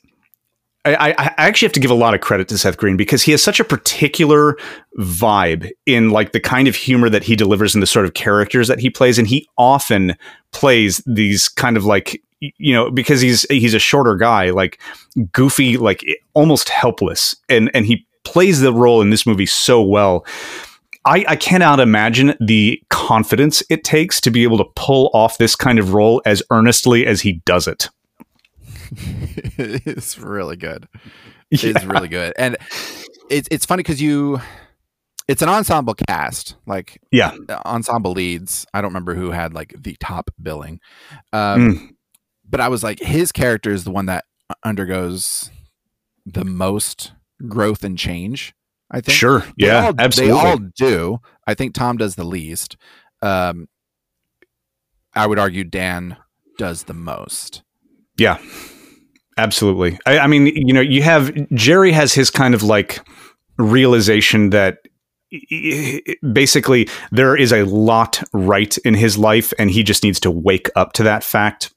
[0.87, 3.31] I, I, actually have to give a lot of credit to Seth Green because he
[3.31, 4.59] has such a particular
[4.99, 8.69] vibe in like the kind of humor that he delivers and the sort of characters
[8.69, 10.15] that he plays, and he often
[10.53, 14.79] plays these kind of like you know because he's he's a shorter guy, like
[15.33, 20.27] goofy, like almost helpless, and and he plays the role in this movie so well.
[21.07, 25.55] I, I cannot imagine the confidence it takes to be able to pull off this
[25.55, 27.89] kind of role as earnestly as he does it.
[29.59, 30.89] it's really good.
[31.51, 31.71] Yeah.
[31.71, 32.57] It's really good, and
[33.31, 34.41] it's it's funny because you,
[35.29, 38.67] it's an ensemble cast, like yeah, ensemble leads.
[38.75, 40.81] I don't remember who had like the top billing,
[41.33, 41.91] um, mm.
[42.49, 44.25] but I was like, his character is the one that
[44.65, 45.51] undergoes
[46.27, 47.13] the most
[47.47, 48.53] growth and change.
[48.95, 49.19] I think.
[49.19, 49.41] Sure.
[49.59, 49.87] They yeah.
[49.87, 50.41] All, absolutely.
[50.41, 51.19] They all do.
[51.47, 52.77] I think Tom does the least.
[53.23, 53.69] Um,
[55.15, 56.17] I would argue Dan
[56.59, 57.63] does the most.
[58.17, 58.39] Yeah.
[59.37, 59.99] Absolutely.
[60.07, 63.01] I, I mean, you know, you have Jerry has his kind of like
[63.59, 64.79] realization that
[66.33, 70.71] basically there is a lot right in his life and he just needs to wake
[70.77, 71.75] up to that fact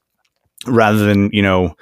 [0.66, 1.74] rather than you know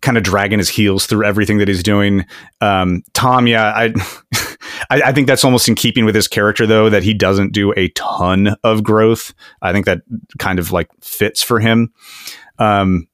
[0.00, 2.26] kind of dragging his heels through everything that he's doing
[2.60, 3.94] um, tom yeah I,
[4.90, 7.72] I, I think that's almost in keeping with his character though that he doesn't do
[7.76, 10.02] a ton of growth i think that
[10.38, 11.92] kind of like fits for him
[12.58, 13.08] um,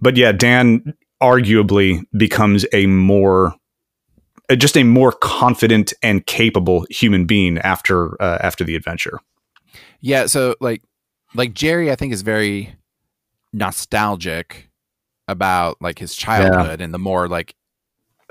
[0.00, 3.54] but yeah dan arguably becomes a more
[4.50, 9.18] uh, just a more confident and capable human being after uh, after the adventure.
[10.00, 10.82] Yeah, so like
[11.34, 12.74] like Jerry I think is very
[13.52, 14.70] nostalgic
[15.28, 16.84] about like his childhood yeah.
[16.84, 17.54] and the more like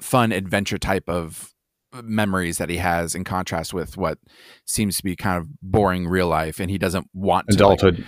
[0.01, 1.52] fun adventure type of
[2.01, 4.17] memories that he has in contrast with what
[4.65, 8.07] seems to be kind of boring real life and he doesn't want to adulthood like,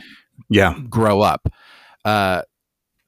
[0.49, 1.47] yeah grow up
[2.05, 2.41] uh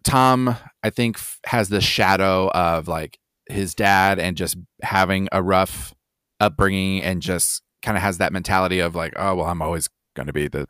[0.07, 5.93] Tom, I think, has the shadow of like his dad and just having a rough
[6.39, 10.27] upbringing and just kind of has that mentality of like, oh, well, I'm always going
[10.27, 10.65] to be the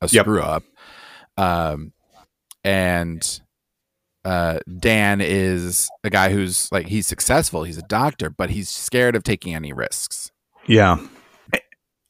[0.00, 0.24] a yep.
[0.24, 0.64] screw up.
[1.36, 1.92] Um,
[2.64, 3.40] and
[4.24, 9.16] uh, Dan is a guy who's like, he's successful, he's a doctor, but he's scared
[9.16, 10.30] of taking any risks.
[10.66, 10.98] Yeah.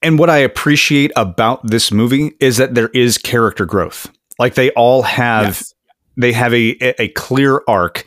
[0.02, 4.10] And what I appreciate about this movie is that there is character growth.
[4.38, 5.74] Like they all have yes
[6.20, 8.04] they have a a clear arc,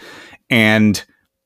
[0.49, 1.03] and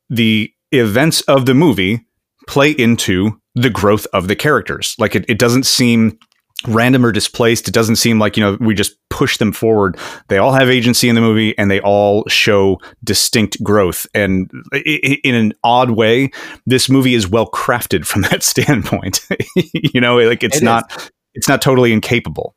[0.09, 2.05] the events of the movie
[2.47, 4.95] play into the growth of the characters.
[4.99, 6.19] Like it, it doesn't seem
[6.65, 7.67] random or displaced.
[7.67, 9.97] It doesn't seem like, you know, we just push them forward.
[10.27, 14.07] They all have agency in the movie and they all show distinct growth.
[14.13, 16.31] And in an odd way,
[16.65, 19.21] this movie is well crafted from that standpoint.
[19.73, 21.11] you know, like it's it not, is.
[21.35, 22.55] it's not totally incapable.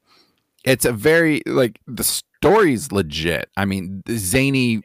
[0.65, 3.49] It's a very, like, the story's legit.
[3.57, 4.83] I mean, zany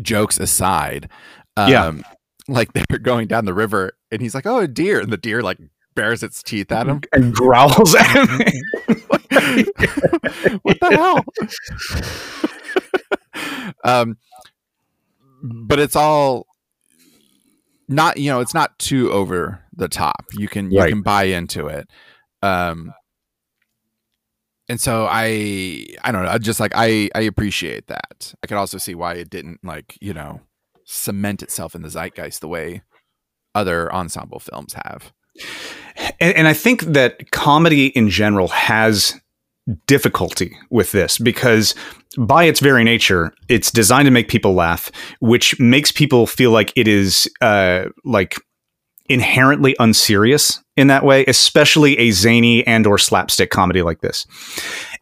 [0.00, 1.08] jokes aside,
[1.56, 1.92] um, yeah,
[2.48, 5.42] like they're going down the river, and he's like, "Oh, a deer," and the deer
[5.42, 5.58] like
[5.94, 8.28] bares its teeth at him and growls at him.
[10.62, 11.22] what the hell?
[13.84, 14.16] um,
[15.42, 16.46] but it's all
[17.88, 20.24] not you know it's not too over the top.
[20.32, 20.88] You can you right.
[20.88, 21.90] can buy into it.
[22.42, 22.94] Um,
[24.68, 28.34] and so I I don't know, just like I I appreciate that.
[28.42, 30.40] I could also see why it didn't like, you know,
[30.84, 32.82] cement itself in the zeitgeist the way
[33.54, 35.12] other ensemble films have.
[36.20, 39.20] And, and I think that comedy in general has
[39.86, 41.74] difficulty with this because
[42.18, 46.72] by its very nature, it's designed to make people laugh, which makes people feel like
[46.76, 48.36] it is uh, like
[49.08, 54.26] inherently unserious in that way, especially a zany and or slapstick comedy like this.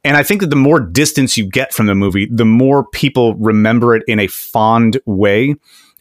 [0.05, 3.35] And I think that the more distance you get from the movie, the more people
[3.37, 5.55] remember it in a fond way.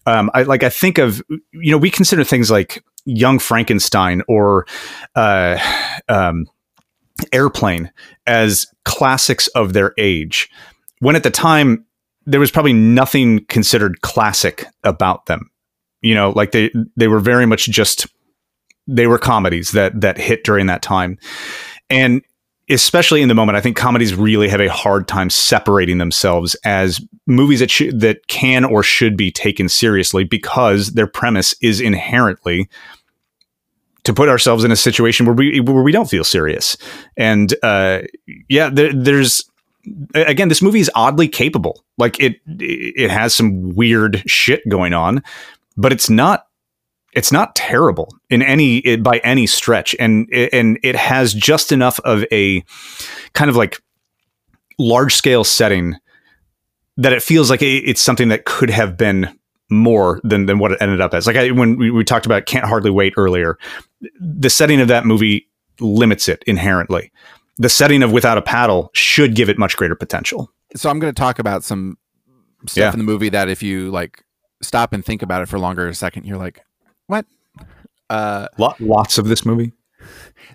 [0.05, 1.21] Um, I like I think of
[1.51, 4.65] you know we consider things like Young Frankenstein or
[5.15, 5.57] uh,
[6.07, 6.45] um,
[7.33, 7.91] Airplane
[8.27, 10.49] as classics of their age,
[10.99, 11.85] when at the time
[12.25, 15.49] there was probably nothing considered classic about them.
[16.01, 18.07] You know like they they were very much just
[18.87, 21.17] they were comedies that that hit during that time.
[21.89, 22.21] And
[22.69, 27.01] especially in the moment i think comedies really have a hard time separating themselves as
[27.25, 32.69] movies that sh- that can or should be taken seriously because their premise is inherently
[34.09, 36.77] to put ourselves in a situation where we where we don't feel serious.
[37.15, 38.01] And uh,
[38.47, 39.45] yeah there, there's
[40.15, 41.83] again this movie is oddly capable.
[41.99, 45.23] Like it it has some weird shit going on
[45.77, 46.47] but it's not
[47.13, 49.95] it's not terrible in any by any stretch.
[49.99, 52.63] And and it has just enough of a
[53.33, 53.79] kind of like
[54.79, 55.97] large scale setting
[56.97, 59.38] that it feels like it's something that could have been
[59.69, 61.27] more than than what it ended up as.
[61.27, 63.57] Like I, when we, we talked about Can't Hardly Wait earlier,
[64.19, 65.47] the setting of that movie
[65.79, 67.11] limits it inherently.
[67.57, 70.51] The setting of Without a Paddle should give it much greater potential.
[70.75, 71.97] So I'm going to talk about some
[72.67, 72.91] stuff Yeah.
[72.93, 74.23] in the movie that if you like
[74.61, 76.63] stop and think about it for longer a second, you're like,
[77.07, 77.25] what?
[78.09, 79.73] Uh, Lo- lots of this movie.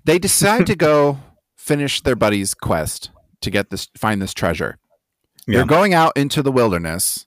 [0.04, 1.18] they decide to go
[1.56, 3.10] finish their buddy's quest
[3.40, 4.78] to get this find this treasure.
[5.46, 5.58] Yeah.
[5.58, 7.26] They're going out into the wilderness.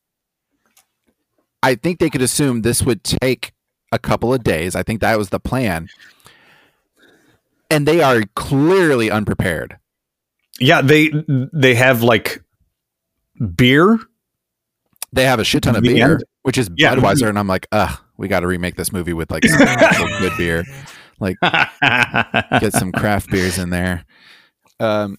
[1.64, 3.52] I think they could assume this would take
[3.92, 4.76] a couple of days.
[4.76, 5.88] I think that was the plan.
[7.70, 9.78] And they are clearly unprepared.
[10.60, 11.12] Yeah, they
[11.54, 12.42] they have like
[13.56, 14.00] beer.
[15.14, 16.24] They have a shit ton of The beer, end?
[16.44, 16.96] which is Yeah.
[16.96, 19.60] Budweiser, and I'm like, ugh, we got to remake this movie with like some
[20.20, 20.64] good beer.
[21.20, 24.06] Like get some craft beers in there.
[24.80, 25.18] Um,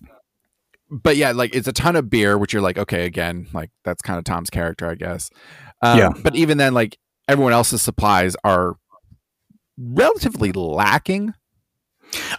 [0.90, 4.00] but yeah, like it's a ton of beer, which you're like, okay, again, like that's
[4.02, 5.30] kind of Tom's character, I guess.
[5.82, 6.10] Um, Yeah.
[6.22, 6.98] But even then, like
[7.28, 8.76] everyone else's supplies are
[9.76, 11.34] relatively lacking.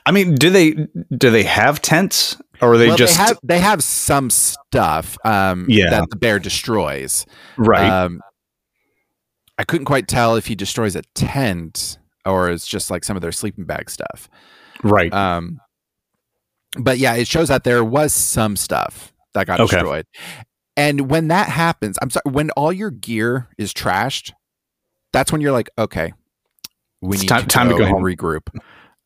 [0.06, 0.72] I mean, do they
[1.16, 5.18] do they have tents or are they well, just they have they have some stuff
[5.24, 5.90] um, Yeah.
[5.92, 7.26] that the bear destroys.
[7.58, 7.90] right?
[7.90, 8.22] Um,
[9.58, 13.22] I couldn't quite tell if he destroys a tent or it's just like some of
[13.22, 14.30] their sleeping bag stuff.
[14.84, 15.14] right.
[15.14, 15.60] Um,
[16.78, 19.76] but yeah, it shows that there was some stuff that got Okay.
[19.76, 20.06] destroyed.
[20.78, 24.32] And when that happens, I'm sorry, when all your gear is trashed,
[25.12, 26.14] that's when you're like, okay,
[27.02, 28.04] we It's need time- to, time to go go and home.
[28.04, 28.48] regroup.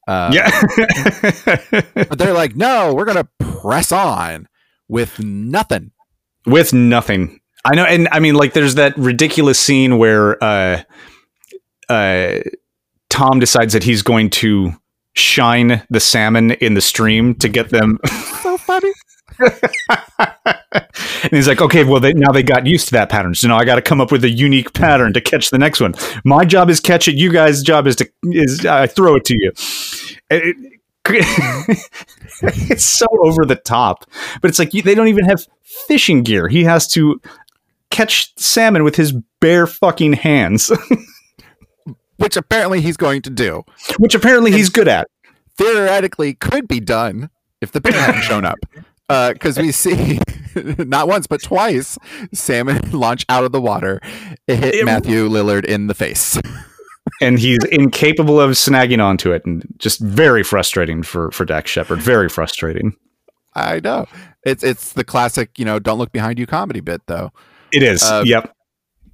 [0.08, 0.50] Uh, yeah.
[2.10, 4.48] But they're like, no, we're gonna press on
[4.90, 5.92] with nothing.
[6.46, 7.40] With nothing.
[7.66, 10.84] I know and I mean like there's that ridiculous scene where uh
[11.90, 12.40] uh
[13.10, 14.74] Tom decides that he's going to
[15.16, 18.00] shine the salmon in the stream to get them
[18.42, 18.92] So funny.
[21.24, 23.36] and he's like, okay, well, they, now they got used to that pattern.
[23.36, 25.80] So now I got to come up with a unique pattern to catch the next
[25.80, 25.94] one.
[26.24, 27.16] My job is catch it.
[27.16, 29.52] You guys' job is to is I throw it to you.
[30.30, 30.80] It-
[32.42, 34.06] it's so over the top,
[34.42, 36.48] but it's like you, they don't even have fishing gear.
[36.48, 37.20] He has to
[37.92, 40.72] catch salmon with his bare fucking hands,
[42.18, 43.64] Which apparently he's going to do.
[43.98, 45.10] which apparently he's good at.
[45.58, 47.30] Theoretically could be done
[47.60, 48.60] if the bear hadn't shown up.
[49.34, 50.20] Because we see
[50.78, 51.98] not once but twice
[52.34, 54.00] salmon launch out of the water,
[54.48, 56.40] it hit It- Matthew Lillard in the face.
[57.22, 62.00] and he's incapable of snagging onto it, and just very frustrating for for Dax Shepard.
[62.02, 62.96] Very frustrating.
[63.56, 64.08] I know
[64.46, 67.32] it's it's the classic, you know, don't look behind you comedy bit though.
[67.72, 68.04] It is.
[68.04, 68.56] Uh, yep.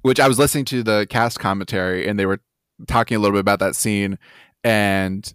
[0.02, 2.40] which I was listening to the cast commentary and they were
[2.86, 4.18] talking a little bit about that scene
[4.64, 5.32] and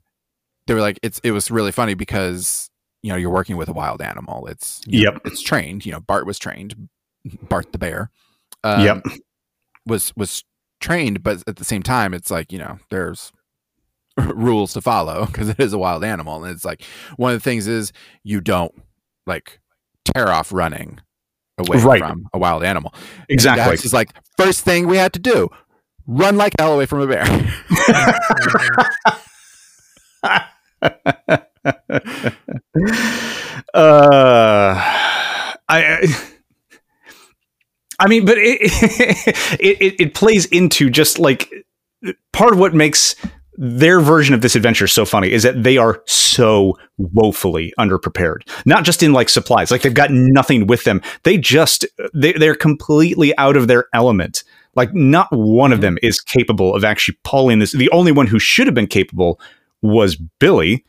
[0.67, 2.69] they were like it's it was really funny because
[3.05, 5.21] you know you're working with a wild animal it's you know, Yep.
[5.25, 6.89] it's trained you know Bart was trained
[7.49, 8.09] Bart the bear
[8.63, 9.03] um, Yep.
[9.85, 10.43] was was
[10.81, 13.31] trained but at the same time it's like you know there's
[14.17, 16.81] rules to follow because it is a wild animal and it's like
[17.17, 17.91] one of the things is
[18.23, 18.73] you don't
[19.27, 19.59] like
[20.13, 20.99] tear off running
[21.57, 21.99] away Right.
[21.99, 22.93] from a wild animal
[23.29, 23.73] Exactly.
[23.75, 25.49] it's like first thing we had to do,
[26.07, 27.25] run like hell away from a bear.
[33.73, 34.75] uh,
[35.67, 36.31] I.
[37.97, 38.59] I mean, but it,
[39.59, 41.49] it it it plays into just like
[42.33, 43.15] part of what makes
[43.57, 48.41] their version of this adventure so funny is that they are so woefully underprepared.
[48.65, 51.01] Not just in like supplies, like they've got nothing with them.
[51.23, 54.43] They just they they're completely out of their element.
[54.75, 57.71] Like not one of them is capable of actually pulling this.
[57.71, 59.39] The only one who should have been capable
[59.81, 60.83] was Billy.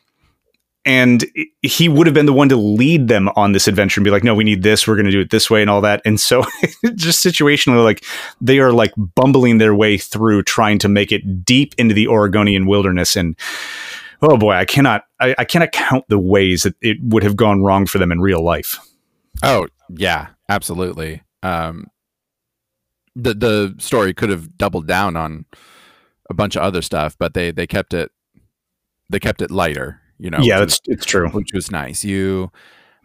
[0.87, 1.25] And
[1.63, 4.23] he would have been the one to lead them on this adventure and be like,
[4.23, 4.87] no, we need this.
[4.87, 6.01] We're going to do it this way and all that.
[6.05, 6.45] And so
[6.95, 8.05] just situationally, like
[8.41, 12.67] they are like bumbling their way through trying to make it deep into the Oregonian
[12.67, 13.17] wilderness.
[13.17, 13.37] And
[14.23, 17.63] oh boy, I cannot, I, I cannot count the ways that it would have gone
[17.63, 18.79] wrong for them in real life.
[19.43, 21.23] oh yeah, absolutely.
[21.43, 21.89] Um,
[23.15, 25.47] the the story could have doubled down on
[26.31, 28.11] a bunch of other stuff, but they they kept it
[29.09, 30.01] they kept it lighter.
[30.19, 31.29] You know, yeah, that's it's true.
[31.31, 32.05] which was nice.
[32.05, 32.51] You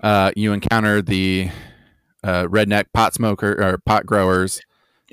[0.01, 1.49] uh, you encounter the
[2.23, 4.61] uh, redneck pot smoker or pot growers.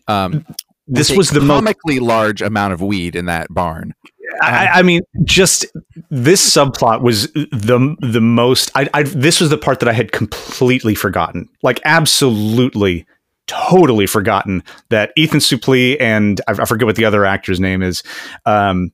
[0.07, 0.47] Um,
[0.91, 3.95] This was the comically large amount of weed in that barn.
[4.41, 5.67] I, I mean, just
[6.11, 8.71] this subplot was the the most.
[8.75, 13.05] I, I this was the part that I had completely forgotten, like absolutely,
[13.47, 18.03] totally forgotten that Ethan Suplee and I, I forget what the other actor's name is,
[18.47, 18.91] um,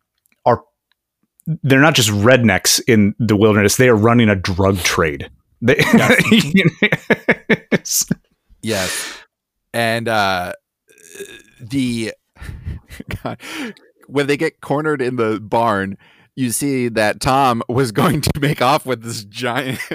[1.62, 5.30] they're not just rednecks in the wilderness; they are running a drug trade.
[5.60, 5.76] They,
[8.62, 9.18] Yes.
[9.72, 10.52] And uh
[11.60, 12.12] the
[13.22, 13.40] God.
[14.06, 15.96] When they get cornered in the barn,
[16.36, 19.78] you see that Tom was going to make off with this giant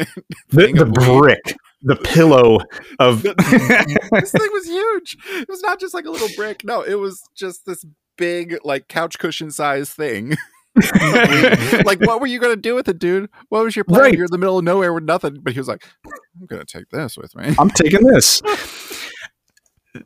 [0.50, 1.20] The, the weed.
[1.20, 2.60] brick, the pillow
[3.00, 3.22] of.
[3.24, 5.18] this thing was huge.
[5.42, 6.64] It was not just like a little brick.
[6.64, 7.86] No, it was just this
[8.18, 10.36] big, like couch cushion size thing.
[11.86, 13.30] like, what were you gonna do with it, dude?
[13.50, 14.02] What was your plan?
[14.02, 14.14] Right.
[14.14, 15.40] You're in the middle of nowhere with nothing.
[15.42, 17.56] But he was like, I'm gonna take this with me.
[17.58, 18.42] I'm taking this.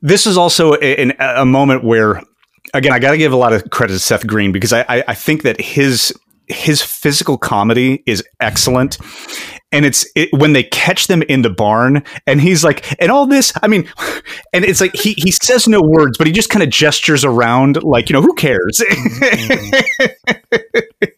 [0.01, 2.22] This is also a, a moment where,
[2.74, 5.03] again, I got to give a lot of credit to Seth Green because I, I,
[5.09, 6.14] I think that his
[6.47, 8.97] his physical comedy is excellent.
[9.74, 13.26] And it's it, when they catch them in the barn, and he's like, and all
[13.26, 13.51] this.
[13.61, 13.89] I mean,
[14.53, 17.84] and it's like he he says no words, but he just kind of gestures around,
[17.84, 18.82] like you know, who cares?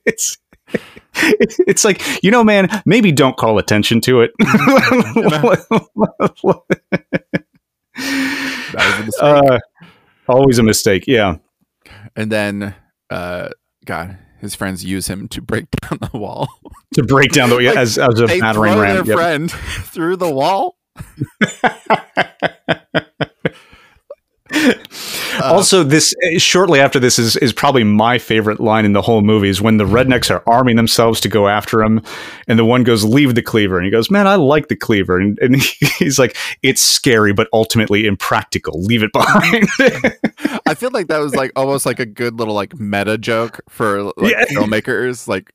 [0.06, 0.38] it's
[1.18, 4.32] it's like you know, man, maybe don't call attention to it.
[4.39, 4.43] A
[9.22, 9.60] uh,
[10.28, 11.06] always a mistake.
[11.08, 11.38] Yeah.
[12.16, 12.76] and then,
[13.10, 13.49] uh,
[13.86, 16.48] God, his friends use him to break down the wall.
[16.93, 18.96] To break down the Like, as as a they battering throw ram.
[18.96, 19.16] their Yep.
[19.18, 19.52] friend
[19.91, 20.78] through the wall.
[25.50, 29.02] Uh, also, this uh, shortly after this is is probably my favorite line in the
[29.02, 32.02] whole movie is when the rednecks are arming themselves to go after him,
[32.48, 35.20] and the one goes, "Leave the cleaver," and he goes, "Man, I like the cleaver,"
[35.20, 35.56] and, and
[36.00, 38.82] he's like, "It's scary, but ultimately impractical.
[38.84, 39.68] Leave it behind."
[40.66, 44.04] I feel like that was like almost like a good little like meta joke for
[44.04, 44.46] like Yeah.
[44.46, 45.28] filmmakers.
[45.28, 45.52] Like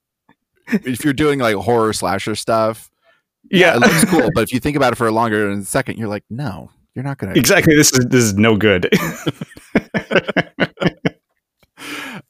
[0.69, 2.91] if you're doing like horror slasher stuff,
[3.51, 4.31] yeah, it looks cool.
[4.35, 6.71] But if you think about it for a longer than a second, you're like, no,
[6.95, 7.33] you're not gonna.
[7.35, 7.75] exactly.
[7.75, 8.89] This is this is no good.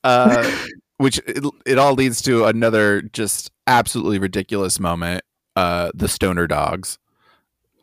[0.02, 0.50] Uh,
[0.96, 5.22] which it, it all leads to another just absolutely ridiculous moment.
[5.56, 6.98] Uh, the stoner dogs.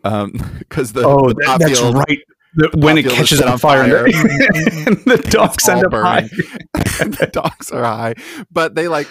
[0.04, 2.20] Um, because the oh, the that- that's field- right.
[2.56, 4.24] The- when it catches set on on fire, and fire.
[4.26, 6.22] the, and the dogs end up high.
[6.24, 8.16] the dogs are high,
[8.50, 9.10] but they like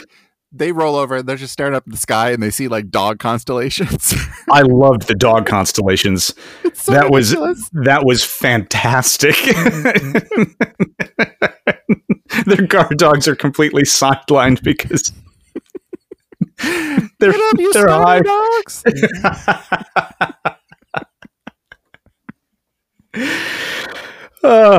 [0.59, 2.91] they roll over and they're just staring up at the sky and they see like
[2.91, 4.15] dog constellations.
[4.51, 6.35] I loved the dog constellations.
[6.65, 9.37] It's so that was that was fantastic.
[12.47, 15.13] Their guard dogs are completely sidelined because
[16.59, 18.21] they're up, you they're high.
[18.21, 18.85] dogs.
[24.45, 24.79] Uh,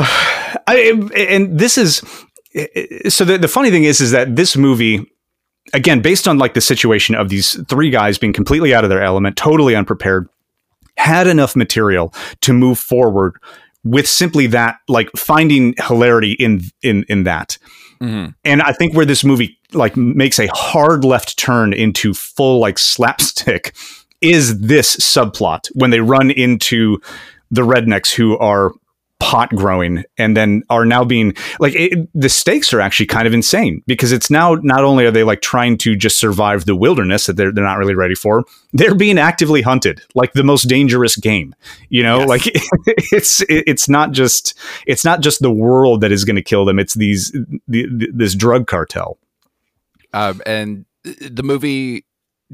[0.65, 1.97] I, and this is
[3.09, 5.11] so the, the funny thing is is that this movie
[5.74, 9.03] again based on like the situation of these three guys being completely out of their
[9.03, 10.28] element totally unprepared
[10.97, 13.36] had enough material to move forward
[13.84, 17.57] with simply that like finding hilarity in in in that
[18.01, 18.36] Mhm.
[18.45, 22.78] and I think where this movie like makes a hard left turn into full like
[22.78, 23.76] slapstick
[24.22, 26.99] is this subplot when they run into
[27.49, 28.72] the rednecks who are
[29.20, 33.34] pot growing and then are now being like it, the stakes are actually kind of
[33.34, 37.26] insane because it's now not only are they like trying to just survive the wilderness
[37.26, 38.43] that they're, they're not really ready for
[38.74, 41.55] they're being actively hunted like the most dangerous game
[41.89, 42.28] you know Yes.
[42.28, 42.41] like
[43.11, 44.53] it's it's not just
[44.86, 47.32] it's not just the world that is going to kill them it's these
[47.68, 49.18] the, the, this drug cartel
[50.13, 52.05] Um, and the movie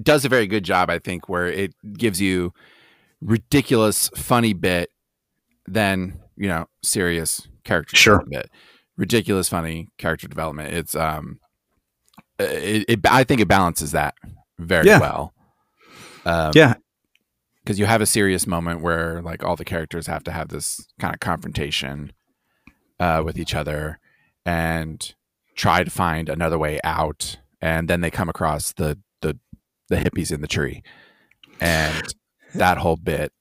[0.02, 2.54] does a very good job, I think, where it gives you
[3.22, 4.90] ridiculous, funny bit,
[5.68, 8.16] then you know, serious character Sure.
[8.20, 8.52] development bit.
[8.98, 10.74] Ridiculous, funny character development.
[10.74, 11.40] It's um,
[12.40, 14.16] it, it I think it balances that
[14.60, 15.00] very Yeah.
[15.00, 15.34] well.
[16.26, 16.76] Um, Yeah.
[17.64, 20.86] because you have a serious moment where like all the characters have to have this
[21.00, 22.12] kind of confrontation
[23.00, 24.00] uh, with each other
[24.46, 25.16] and
[25.56, 29.38] try to find another way out and then they come across the the
[29.90, 30.82] the hippies in the tree
[31.62, 32.14] and
[32.56, 33.32] that whole bit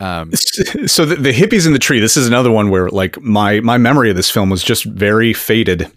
[0.00, 0.32] um
[0.86, 3.78] so the, the hippies in the tree this is another one where like my my
[3.78, 5.90] memory of this film was just very faded.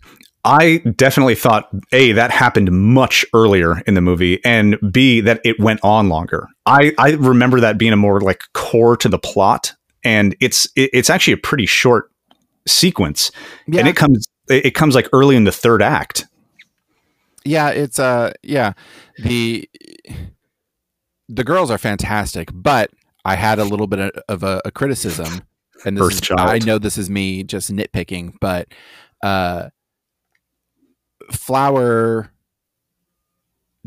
[0.44, 5.60] I definitely thought a that happened much earlier in the movie and b that it
[5.60, 6.48] went on longer.
[6.66, 9.74] I i remember that being a more like core to the plot
[10.04, 12.12] and it's it, it's actually a pretty short
[12.68, 13.32] sequence
[13.68, 16.26] yeah and it comes it it comes like early in the third act.
[17.46, 18.74] Yeah it's uh yeah.
[19.24, 19.70] The
[21.30, 22.90] the girls are fantastic but
[23.26, 25.42] i had a little bit of a, a criticism
[25.86, 28.68] and this is, i know this is me just nitpicking but
[29.24, 29.70] uh
[31.32, 32.32] flower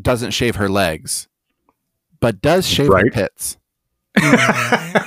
[0.00, 1.28] doesn't shave her legs
[2.20, 3.58] but does shave her pits.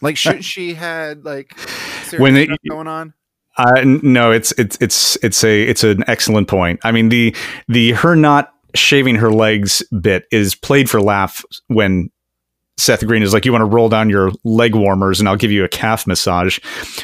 [0.00, 1.58] Like should she had like
[2.18, 3.14] When they- stuff going on?
[3.56, 6.78] Uh, no, it's it's it's it's a it's an excellent point.
[6.84, 7.34] I mean the
[7.66, 12.10] the her not shaving her legs bit is played for laughs when
[12.78, 15.52] Seth Green is like, "You want to roll down your leg warmers, and I'll give
[15.52, 16.58] you a calf massage,"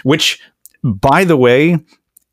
[0.04, 0.40] which
[0.82, 1.78] by the way,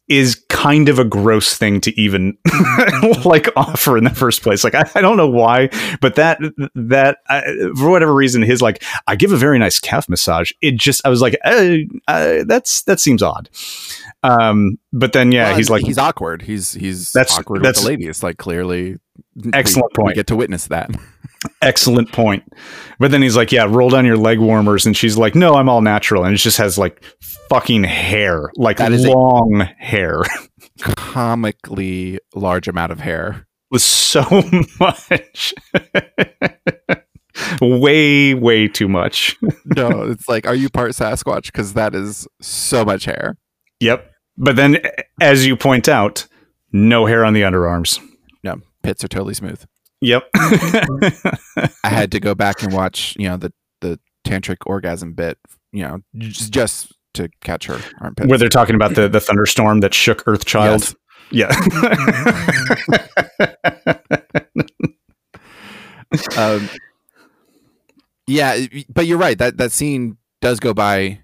[0.08, 2.38] is kind of a gross thing to even
[3.26, 4.64] like offer in the first place.
[4.64, 5.70] Like I, I don't know why,
[6.02, 6.40] but that
[6.76, 7.42] that I,
[7.78, 10.52] for whatever reason, his like I give a very nice calf massage.
[10.62, 11.78] It just I was like, uh,
[12.08, 13.50] uh, that's that seems odd.
[14.24, 16.42] Um, but then yeah, Well, he's like he's awkward.
[16.44, 18.08] He's he's That's- awkward that's- with the lady.
[18.08, 18.98] It's like clearly
[19.54, 20.16] Excellent we, we point.
[20.16, 20.90] get to witness that.
[21.62, 22.44] excellent point.
[23.00, 25.70] But then he's like, yeah, roll down your leg warmers, and she's like, no, I'm
[25.70, 27.04] all natural, and it just has like
[27.50, 30.22] fucking hair, like That is long hair.
[30.82, 33.48] Comically large amount of hair.
[33.70, 34.24] with so
[34.80, 35.54] much.
[37.62, 39.38] way, way too much.
[39.76, 41.46] No, it's like, are you part Sasquatch?
[41.46, 43.38] Because that is so much hair.
[43.80, 44.12] Yep.
[44.38, 44.80] But then,
[45.22, 46.28] as you point out,
[46.74, 48.00] no hair on the underarms.
[48.82, 49.64] Pits are totally smooth.
[50.02, 50.30] Yep.
[50.36, 55.38] I had to go back and watch, you know, the the tantric orgasm bit,
[55.72, 58.28] you know, just, just to catch her armpits.
[58.30, 60.80] Where they're talking about the, the thunderstorm that shook Earthchild.
[60.80, 60.96] Yes.
[61.32, 61.50] Yeah.
[66.38, 66.70] um,
[68.28, 69.38] yeah, but you're right.
[69.38, 71.22] That that scene does go by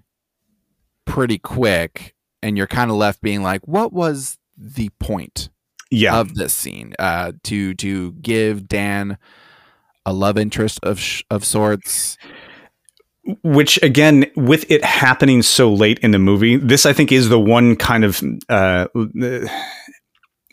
[1.04, 5.50] pretty quick, and you're kind of left being like, "What was the point
[5.90, 6.18] yeah.
[6.18, 6.94] of this scene?
[6.98, 9.18] Uh, to to give Dan
[10.06, 12.16] a love interest of sh- of sorts?
[13.42, 17.38] which again with it happening so late in the movie this i think is the
[17.38, 18.86] one kind of uh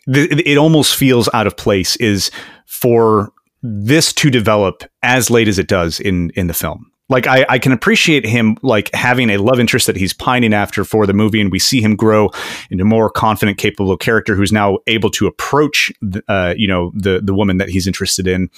[0.08, 2.30] it almost feels out of place is
[2.66, 3.32] for
[3.62, 7.58] this to develop as late as it does in in the film like I, I
[7.58, 11.40] can appreciate him like having a love interest that he's pining after for the movie
[11.40, 12.30] and we see him grow
[12.70, 16.92] into a more confident capable character who's now able to approach the, uh, you know
[16.94, 18.50] the the woman that he's interested in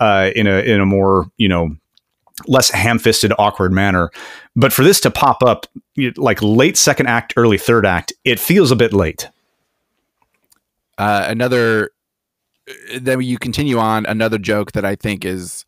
[0.00, 1.70] uh, in a in a more you know
[2.46, 4.10] less ham-fisted awkward manner
[4.54, 5.66] but for this to pop up
[6.16, 9.28] like late second act early third act it feels a bit late
[10.98, 11.90] Uh, another.
[12.98, 15.64] Then you continue on another joke that I think is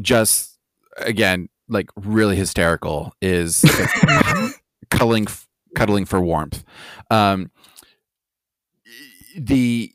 [0.00, 0.53] just
[0.98, 3.64] again like really hysterical is
[4.90, 5.26] cuddling
[5.76, 6.64] cuddling for warmth.
[7.10, 7.50] Um,
[9.36, 9.92] the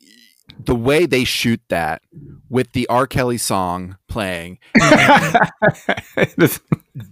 [0.58, 2.02] the way they shoot that
[2.50, 3.06] with the R.
[3.06, 4.58] Kelly song playing,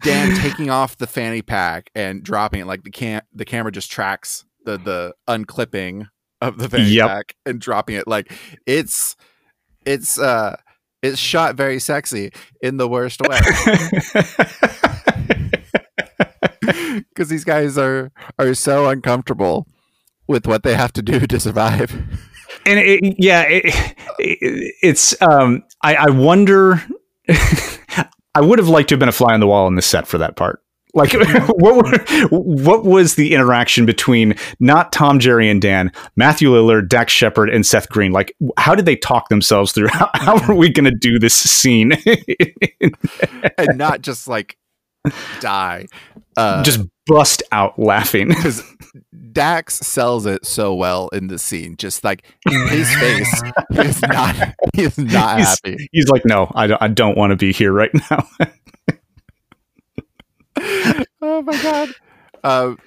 [0.02, 3.90] Dan taking off the fanny pack and dropping it like the cam the camera just
[3.90, 6.08] tracks the the unclipping
[6.40, 7.08] of the fanny Yep.
[7.08, 8.32] pack and dropping it like
[8.66, 9.16] it's
[9.86, 10.56] it's uh
[11.02, 13.40] it's shot very sexy in the worst way
[17.08, 19.66] because these guys are are so uncomfortable
[20.26, 21.92] with what they have to do to survive.
[22.66, 23.64] and it, yeah it,
[24.18, 26.82] it, it's um i i wonder
[28.34, 30.06] i would have liked to have been a fly on the wall on the set
[30.06, 30.62] for that part
[30.94, 31.12] like
[31.48, 37.12] what were, what was the interaction between not Tom, Jerry, and Dan, Matthew Lillard, Dax
[37.12, 38.12] Shepard, and Seth Green?
[38.12, 39.88] Like, how did they talk themselves through?
[39.92, 41.92] How, how are we going to do this scene?
[43.58, 44.56] and not just like
[45.40, 45.86] die.
[46.36, 48.28] Uh, Just bust out laughing.
[48.28, 48.62] because
[49.32, 51.76] Dax sells it so well in the scene.
[51.76, 54.36] Just like his face, is not
[54.74, 55.88] he is not He's- happy.
[55.92, 58.28] He's like, no, I don't, I don't want to be here right now.
[61.20, 61.88] Oh my god.
[62.44, 62.78] Um,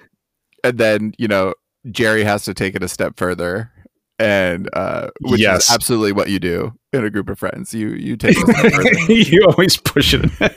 [0.64, 1.54] and then you know
[1.90, 3.70] Jerry has to take it a step further,
[4.18, 5.68] and uh, which Yes.
[5.68, 7.74] is absolutely what you do in a group of friends.
[7.74, 9.00] You you take it a step further.
[9.12, 10.30] you always push it.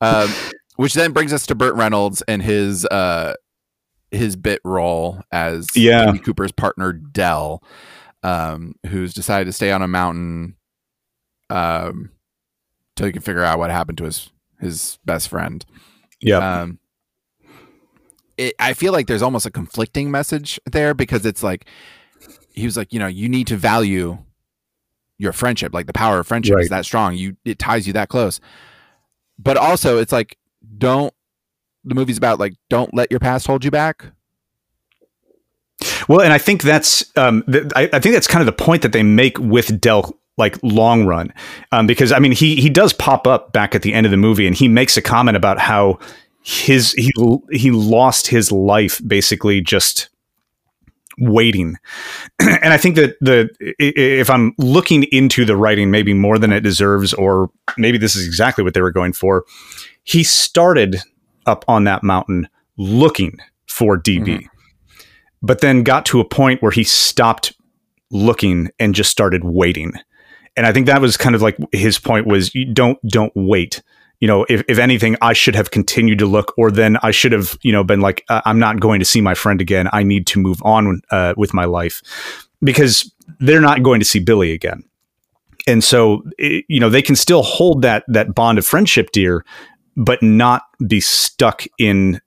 [0.00, 0.30] um,
[0.76, 3.34] which then brings us to Burt Reynolds and his uh,
[4.10, 6.06] his bit role as Yeah.
[6.06, 7.62] DB Cooper's partner Dell,
[8.22, 10.56] um, who's decided to stay on a mountain,
[11.50, 12.10] um,
[13.00, 14.28] till he can figure out what happened to his
[14.60, 15.64] his best friend.
[16.20, 16.60] yeah.
[16.60, 16.78] Um,
[18.36, 21.64] it, I feel like there's almost a conflicting message there because it's like
[22.52, 24.18] he was like, you know, you need to value
[25.16, 27.14] your friendship, like the power of friendship is that strong.
[27.14, 28.38] You it ties you that close.
[29.38, 30.36] But also, it's like
[30.76, 31.14] don't.
[31.84, 34.04] The movie's about like don't let your past hold you back.
[36.06, 38.82] Well, and I think that's um, th- I, I think that's kind of the point
[38.82, 41.32] that they make with Dell, like long run,
[41.72, 44.16] um, because I mean he he does pop up back at the end of the
[44.16, 45.98] movie, and he makes a comment about how
[46.42, 47.10] his he
[47.50, 50.08] he lost his life basically just
[51.18, 51.76] waiting,
[52.40, 56.60] and I think that the if I'm looking into the writing maybe more than it
[56.60, 59.44] deserves, or maybe this is exactly what they were going for,
[60.04, 60.96] he started
[61.46, 64.46] up on that mountain looking for DB Mhm.
[65.42, 67.52] but then got to a point where he stopped
[68.10, 69.92] looking and just started waiting.
[70.60, 73.80] And I think that was kind of like his point was you don't don't wait.
[74.20, 77.32] you know, if, if anything, I should have continued to look, or then I should
[77.32, 79.88] have, you know, been like, uh, I'm not going to see my friend again.
[79.92, 82.02] I need to move on uh, with my life
[82.62, 84.84] because they're not going to see Billy again.
[85.66, 89.44] And so, it, you know, they can still hold that that bond of friendship dear,
[89.96, 92.20] but not be stuck in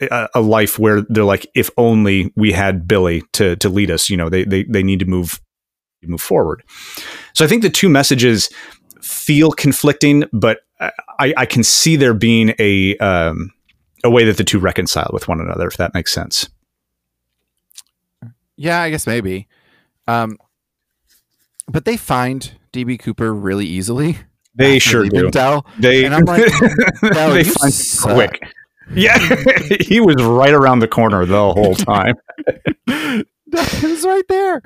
[0.00, 4.10] a, a life where they're like, if only we had Billy to to lead us.
[4.10, 5.40] You know, they they they need to move
[6.02, 6.64] move forward.
[7.38, 8.50] So I think the two messages
[9.00, 13.52] feel conflicting, but I, I can see there being a um,
[14.02, 16.48] a way that the two reconcile with one another, if that makes sense.
[18.56, 19.46] Yeah, I guess maybe.
[20.08, 20.36] Um,
[21.68, 24.18] but they find DB Cooper really easily.
[24.56, 25.30] They sure do.
[25.30, 25.64] Dell.
[25.78, 26.42] They and I'm like,
[27.02, 28.14] they find suck.
[28.14, 28.42] quick.
[28.96, 29.16] Yeah,
[29.80, 32.16] he was right around the corner the whole time.
[32.88, 34.60] he was right there.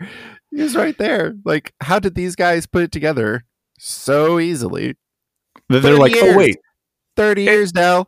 [0.55, 1.35] He was right there.
[1.45, 3.45] Like, how did these guys put it together
[3.79, 4.97] so easily?
[5.69, 6.57] They're 30 like, oh wait,
[7.17, 8.07] 30 years now.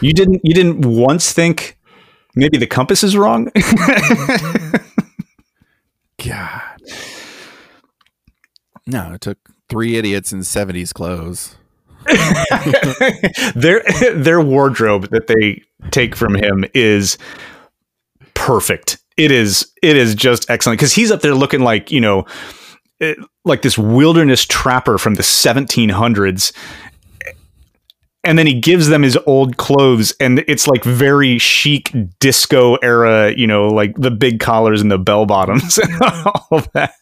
[0.00, 1.78] you didn't you didn't once think
[2.34, 3.50] maybe the compass is wrong?
[6.24, 6.62] God.
[8.86, 9.38] No, it took
[9.68, 11.56] three idiots in 70s clothes.
[13.54, 13.82] their
[14.14, 17.18] their wardrobe that they take from him is
[18.34, 18.98] perfect.
[19.18, 22.24] It is it is just excellent because he's up there looking like you know
[23.00, 26.52] it- like this wilderness trapper from the 1700s.
[28.24, 33.32] And then he gives them his old clothes, and it's like very chic disco era,
[33.34, 36.92] you know, like the big collars and the bell bottoms and all that.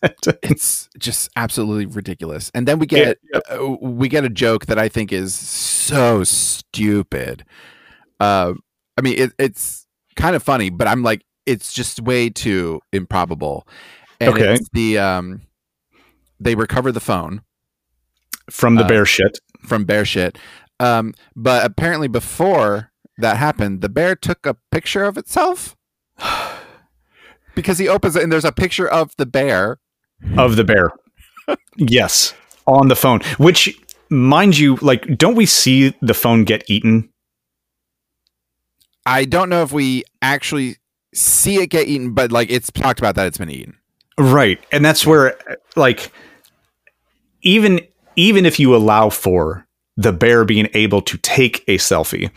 [0.43, 2.51] It's just absolutely ridiculous.
[2.55, 3.19] And then we get
[3.51, 7.45] uh, we get a joke that I think is so stupid.
[8.21, 8.53] Uh,
[8.97, 9.87] I mean, it, it's
[10.17, 13.66] kind of funny, but I'm like, it's just way too improbable.
[14.20, 14.55] And Okay.
[14.55, 15.42] it's the um,
[16.40, 17.42] they recover the phone
[18.51, 19.38] From the Uh, bear shit.
[19.66, 20.38] from bear shit.
[20.80, 25.74] Um, but apparently before that happened, the bear took a picture of itself
[27.55, 29.78] because he opens it and there's a picture of the bear.
[30.36, 30.90] of the bear.
[31.76, 32.34] yes,
[32.66, 33.20] on the phone.
[33.38, 33.78] Which,
[34.11, 37.09] mind you, like, don't we see the phone get eaten?
[39.05, 40.76] I don't know if we actually
[41.17, 43.77] see it get eaten, but like it's talked about that it's been eaten.
[44.19, 45.37] Right, and that's where,
[45.75, 46.11] like,
[47.43, 47.81] even
[48.17, 52.31] even if you allow for the bear being able to take a selfie,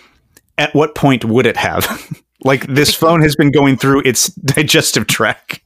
[0.58, 2.22] at what point would it have?
[2.44, 5.62] like, this phone has been going through its digestive tract.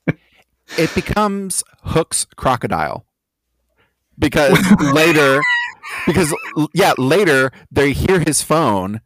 [0.77, 3.05] It becomes Hook's crocodile
[4.17, 4.59] because
[4.93, 5.41] later,
[6.05, 6.33] because
[6.73, 9.01] yeah, later they hear his phone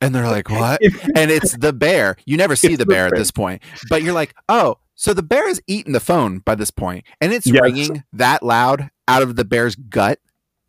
[0.00, 0.80] and they're like, "What?"
[1.16, 2.16] And it's the bear.
[2.26, 5.48] You never see the bear at this point, but you're like, "Oh." So the bear
[5.48, 7.62] has eaten the phone by this point, and it's Yes.
[7.62, 10.18] ringing that loud out of the bear's gut.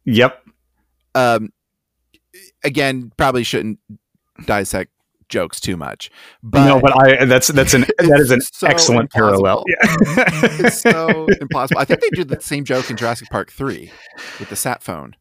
[0.05, 0.41] Yep.
[1.15, 1.49] um
[2.63, 3.77] again probably shouldn't
[4.45, 4.91] dissect
[5.29, 6.09] jokes too much
[6.43, 9.63] but no, but I that's that's an that is an so excellent parallel.
[9.67, 9.77] Yeah.
[10.59, 13.91] it's so impossible i think they do the same joke in jurassic park 3
[14.39, 15.15] with the sat phone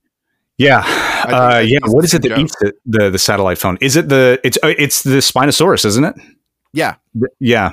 [0.60, 0.82] Yeah,
[1.26, 1.78] uh, yeah.
[1.86, 2.38] What is it that joke.
[2.38, 3.78] eats the, the the satellite phone?
[3.80, 6.14] Is it the it's uh, it's the Spinosaurus, isn't it?
[6.72, 6.96] yeah
[7.40, 7.72] Yeah,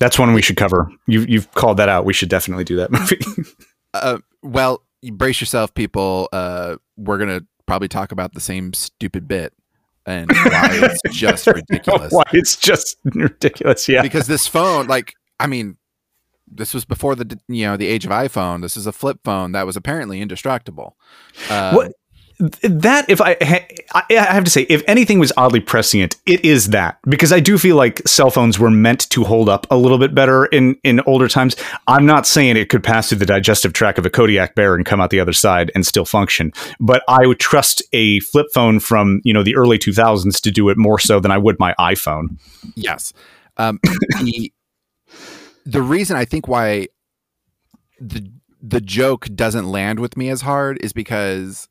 [0.00, 0.90] that's one we should cover.
[1.06, 2.04] You you've called that out.
[2.04, 3.18] We should definitely do that movie.
[3.94, 9.28] uh, well you brace yourself people uh we're gonna probably talk about the same stupid
[9.28, 9.52] bit
[10.04, 13.88] and why it's just ridiculous Why it's just ridiculous.
[13.88, 15.76] Yeah, because this phone like i mean
[16.50, 19.52] this was before the you know the age of iphone this is a flip phone
[19.52, 20.96] that was apparently indestructible
[21.50, 21.92] um, What-
[22.38, 23.36] that if I
[23.94, 27.56] I have to say, if anything was oddly prescient, it is that because I do
[27.56, 31.00] feel like cell phones were meant to hold up a little bit better in in
[31.06, 31.56] older times.
[31.86, 34.84] I'm not saying it could pass through the digestive tract of a Kodiak bear and
[34.84, 38.80] come out the other side and still function, but I would trust a flip phone
[38.80, 41.74] from you know the early 2000s to do it more so than I would my
[41.80, 42.38] iPhone.
[42.74, 43.14] Yes.
[43.56, 43.80] Um,
[44.22, 44.52] the
[45.64, 46.88] the reason I think why
[47.98, 48.30] the
[48.60, 51.68] the joke doesn't land with me as hard is because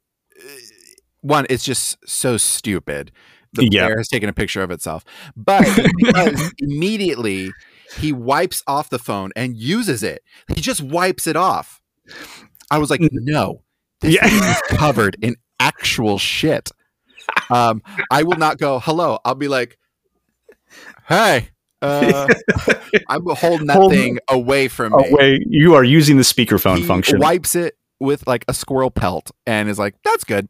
[1.25, 3.11] one, it's just so stupid.
[3.53, 3.87] The Yeah.
[3.87, 5.03] bear has taken a picture of itself,
[5.35, 5.65] but
[5.97, 7.51] because immediately
[7.97, 10.21] he wipes off the phone and uses it.
[10.53, 11.81] He just wipes it off.
[12.69, 13.61] I was like, no,
[14.01, 14.27] this Yeah.
[14.27, 16.69] thing is covered in actual shit.
[17.49, 19.19] Um, I will not go hello.
[19.23, 19.77] I'll be like,
[21.07, 21.49] hey,
[21.81, 22.27] uh,
[23.09, 25.39] I'm holding that Hold- thing away from Oh me.
[25.47, 27.19] you are using the speakerphone he function.
[27.19, 30.49] wipes it with like a squirrel pelt and is like, that's good.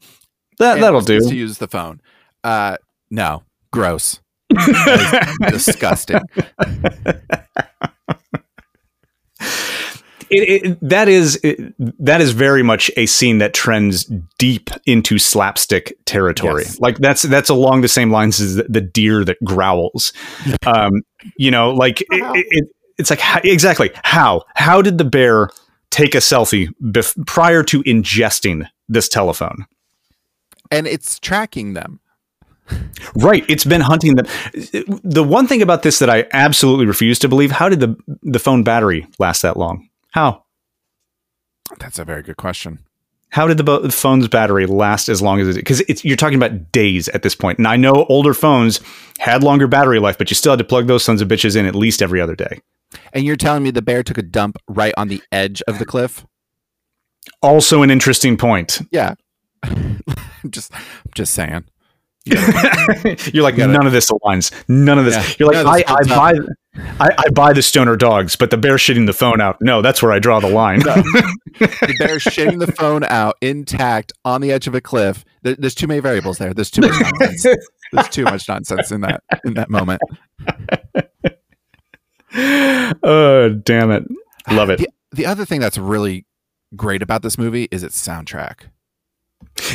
[0.59, 1.19] That And that'll do.
[1.19, 2.01] To use the phone.
[2.43, 2.77] Uh,
[3.09, 4.19] no, gross,
[5.49, 6.19] disgusting.
[10.29, 15.17] it, it, that is it, that is very much a scene that trends deep into
[15.17, 16.63] slapstick territory.
[16.63, 16.79] Yes.
[16.79, 20.13] Like that's that's along the same lines as the, the deer that growls.
[20.65, 21.01] um,
[21.37, 22.65] you know, like it, it,
[22.97, 25.49] it's like how, exactly how how did the bear
[25.91, 29.65] take a selfie bef- prior to ingesting this telephone?
[30.71, 31.99] And it's tracking them.
[33.15, 34.25] Right, it's been hunting them.
[35.03, 38.39] The one thing about this that I absolutely refuse to believe: how did the the
[38.39, 39.89] phone battery last that long?
[40.11, 40.43] How?
[41.79, 42.79] That's a very good question.
[43.29, 45.55] How did the, bo- the phone's battery last as long as it?
[45.55, 48.79] Because you're talking about days at this point, and I know older phones
[49.19, 51.65] had longer battery life, but you still had to plug those sons of bitches in
[51.65, 52.61] at least every other day.
[53.13, 55.85] And you're telling me the bear took a dump right on the edge of the
[55.85, 56.25] cliff?
[57.41, 58.81] Also, an interesting point.
[58.91, 59.15] Yeah.
[59.63, 60.01] I'm
[60.49, 60.81] just I'm
[61.13, 61.65] just saying.
[62.25, 64.51] you're like none of this aligns.
[64.67, 65.15] None of this.
[65.15, 66.33] Yeah, You're like I, I buy,
[66.99, 69.57] I, I buy the stoner dogs, but the bear shitting the phone out.
[69.61, 70.81] No, that's where I draw the line.
[71.57, 75.23] The bear shitting the phone out intact on the edge of a cliff.
[75.41, 76.53] There, there's too many variables there.
[76.53, 77.65] There's too much nonsense.
[77.93, 80.01] There's too much nonsense in that in that moment.
[83.03, 84.03] oh, damn it!
[84.51, 84.79] Love it.
[84.79, 86.25] The, the other thing that's really
[86.75, 88.63] great about this movie is its soundtrack.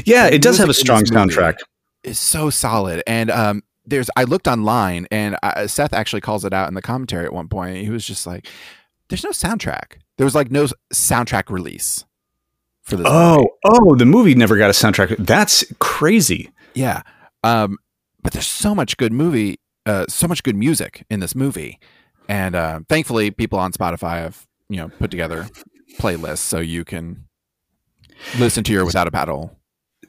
[0.04, 1.56] Yeah, the it does have a strong soundtrack.
[2.04, 3.02] is so solid.
[3.06, 6.82] And um, there's I looked online, and uh, Seth actually calls it out in the
[6.82, 7.78] commentary at one point.
[7.84, 8.46] He was just like,
[9.08, 9.98] "There's no soundtrack.
[10.18, 12.04] There was like no soundtrack release
[12.82, 13.48] for this." Oh, movie.
[13.64, 15.16] oh, the movie never got a soundtrack.
[15.24, 16.50] That's crazy.
[16.74, 17.02] yeah.
[17.42, 17.78] Um,
[18.22, 21.78] but there's so much good movie, uh, so much good music in this movie,
[22.28, 25.48] and uh, thankfully, people on Spotify have you know put together
[25.98, 27.24] playlists so you can
[28.38, 29.56] listen to your Without a Paddle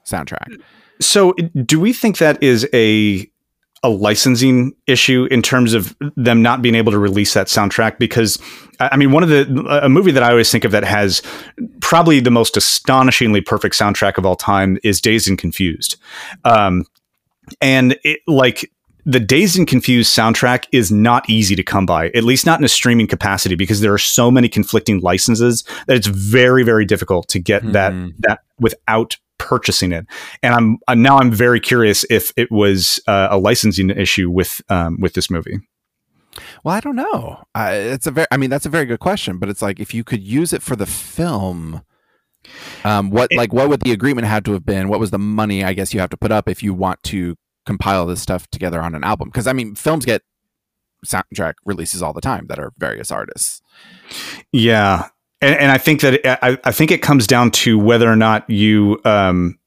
[0.05, 0.61] soundtrack.
[0.99, 1.33] So,
[1.65, 3.29] do we think that is a
[3.83, 7.97] a licensing issue in terms of them not being able to release that soundtrack?
[7.97, 8.39] Because
[8.79, 9.43] I mean, one of the
[9.83, 11.21] a movie that I always think of that has
[11.79, 15.97] probably the most astonishingly perfect soundtrack of all time is Dazed and Confused,
[16.45, 16.85] um,
[17.59, 18.71] and it like.
[19.05, 22.63] The Dazed and Confused soundtrack is not easy to come by, at least not in
[22.65, 27.27] a streaming capacity, because there are so many conflicting licenses that it's very, very difficult
[27.29, 28.13] to get that Mhm.
[28.19, 30.05] that without purchasing it
[30.43, 34.61] and I'm uh, now I'm very curious if it was uh, a licensing issue with
[34.69, 35.57] um, with this movie.
[36.63, 37.43] Well, I don't know.
[37.55, 39.39] I, it's a very, I mean, that's a very good question.
[39.39, 41.81] But it's like if you could use it for the film,
[42.85, 44.89] um, what It- like what would the agreement have to have been?
[44.89, 45.63] What was the money?
[45.63, 47.35] I guess you have to put up if you want to
[47.71, 49.29] compile this stuff together on an album.
[49.29, 50.21] Because I mean, films get
[51.05, 53.61] soundtrack releases all the time that are various artists.
[54.51, 55.07] Yeah,
[55.41, 58.49] and, and I think that I, I think it comes down to whether or not
[58.49, 59.57] you um,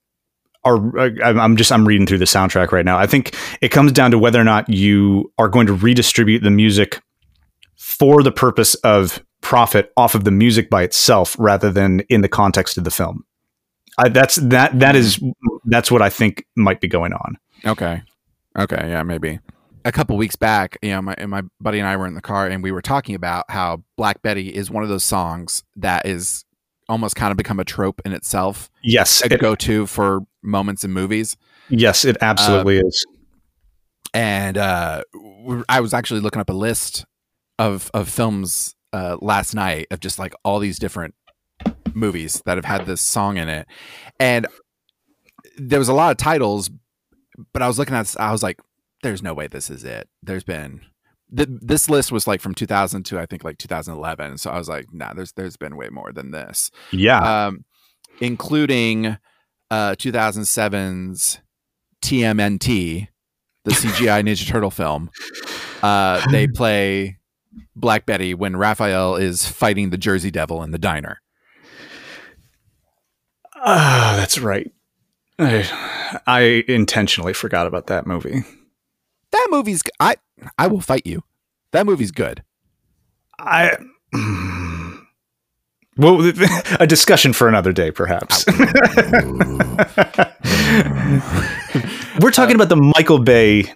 [0.64, 0.98] are.
[1.20, 2.98] I'm just I'm reading through the soundtrack right now.
[2.98, 6.50] I think it comes down to whether or not you are going to redistribute the
[6.50, 7.00] music
[7.76, 12.28] for the purpose of profit off of the music by itself, rather than in the
[12.28, 13.24] context of the film.
[13.98, 15.22] I, that's that that is
[15.64, 17.38] that's what I think might be going on.
[17.64, 18.02] Okay.
[18.58, 18.88] Okay.
[18.88, 19.40] Yeah, maybe.
[19.86, 22.46] A couple weeks back, you know, my my buddy and I were in the car
[22.48, 26.44] and we were talking about how Black Betty is one of those songs that is
[26.88, 30.84] almost kind of become a trope in itself, Yes, a it, go to for moments
[30.84, 31.36] in movies.
[31.68, 33.06] yes, it absolutely Um, is.
[34.12, 35.02] And uh,
[35.68, 37.04] I was actually looking up a list
[37.58, 41.14] of of films uh, last night of just like all these different
[41.94, 43.66] movies that have had this song in it,
[44.20, 44.46] and
[45.58, 46.70] there was a lot of titles,
[47.52, 48.60] but I was looking at, I was like,
[49.02, 50.80] "There's no way this is it." There's been
[51.36, 54.68] th- this list was like from 2000 to I think like 2011, so I was
[54.68, 57.64] like, "Nah, there's there's been way more than this." Yeah, um,
[58.20, 59.18] including
[59.70, 61.40] uh, 2007's
[62.02, 63.08] TMNT,
[63.64, 65.10] the CGI Ninja Turtle film.
[65.82, 67.18] Uh, they play
[67.76, 71.20] Black Betty when Raphael is fighting the Jersey Devil in the diner.
[73.56, 74.70] Ah, that's right.
[75.38, 78.42] I, I intentionally forgot about that movie.
[79.32, 80.16] That movie's I
[80.58, 81.24] I will fight you.
[81.72, 82.42] That movie's good.
[83.38, 83.76] I.
[85.96, 86.28] Well,
[86.80, 88.44] a discussion for another day, perhaps.
[92.20, 93.72] We're talking about the Michael Bay.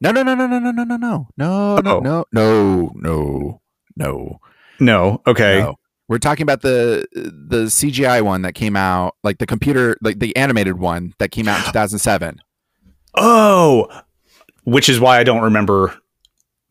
[0.00, 3.60] No, no, no, no, no, no, no, no, no, no, no, no, no, no,
[3.94, 4.40] no.
[4.80, 5.60] No, okay.
[5.60, 5.78] No.
[6.10, 10.34] We're talking about the the CGI one that came out, like the computer, like the
[10.36, 12.42] animated one that came out in 2007.
[13.14, 13.86] Oh,
[14.64, 15.96] which is why I don't remember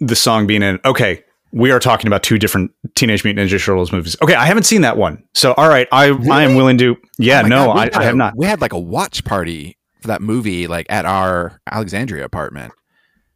[0.02, 0.78] the song being in.
[0.84, 1.24] Okay,
[1.54, 4.18] we are talking about two different Teenage Mutant Ninja Turtles movies.
[4.22, 6.98] Okay, I haven't seen that one, so all right, I I am willing to.
[7.18, 8.34] Yeah, Oh no, God, we I, had I have not.
[8.36, 12.74] We had like a watch party for that movie, like at our Alexandria apartment.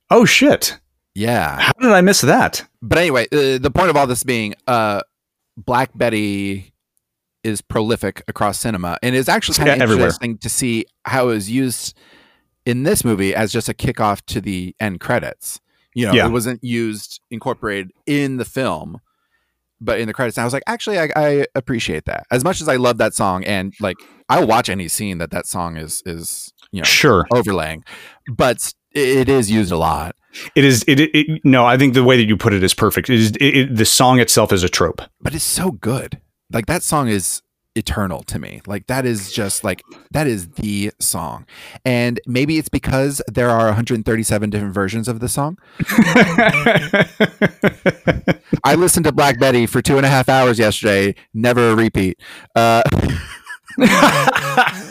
[0.10, 0.82] Oh shit!
[1.16, 2.68] Yeah, How did I miss that?
[2.82, 5.02] but anyway, uh, the point of all this being, uh,
[5.58, 6.74] Black Betty
[7.44, 10.06] is prolific across cinema, and it's actually kind of Yeah, everywhere.
[10.06, 11.98] interesting to see how it was used
[12.66, 15.60] in this movie as just a kickoff to the end credits.
[15.94, 16.28] You know, Yeah.
[16.28, 19.00] it wasn't used incorporated in the film,
[19.82, 20.38] but in the credits.
[20.38, 23.14] And I was like, actually, I, I appreciate that as much as I love that
[23.14, 23.98] song, and like
[24.30, 27.28] I'll watch any scene that that song is is you know Sure.
[27.34, 27.84] overlaying,
[28.34, 30.16] but it is used a lot.
[30.56, 30.84] It is.
[30.88, 33.10] It, it, it- No, I think the way that you put it is perfect.
[33.10, 33.32] It is.
[33.38, 35.02] It, it, the song itself is a trope.
[35.22, 36.20] but it's so good.
[36.52, 37.42] Like that song is
[37.76, 38.62] eternal to me.
[38.68, 39.82] Like that is just like
[40.12, 41.46] that is the song.
[41.84, 45.58] And maybe it's because there are 137 different versions of the song.
[48.64, 51.16] I listened to Black Betty for two and a half hours yesterday.
[51.34, 52.20] Never a repeat.
[52.56, 52.84] Uh,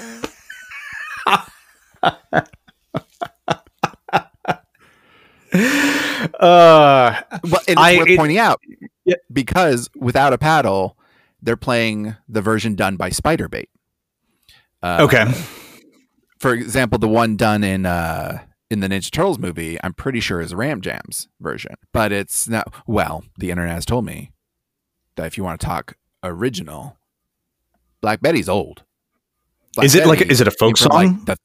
[5.52, 8.60] uh, well, and it's I- worth it- pointing out
[9.04, 9.16] Yeah.
[9.32, 10.96] because without a paddle,
[11.42, 13.66] they're playing the version done by Spiderbait.
[14.82, 15.32] Uh, okay.
[16.38, 18.38] for example, the one done in uh
[18.70, 22.72] in the Ninja Turtles movie, I'm pretty sure is Ram Jam's version, but it's not.
[22.86, 24.32] Well, the internet has told me
[25.16, 25.94] that if you want to talk
[26.24, 26.96] original,
[28.00, 28.82] Black Betty's old.
[29.74, 30.22] Black Is it like?
[30.22, 30.90] Is it a folk song?
[30.92, 31.36] like the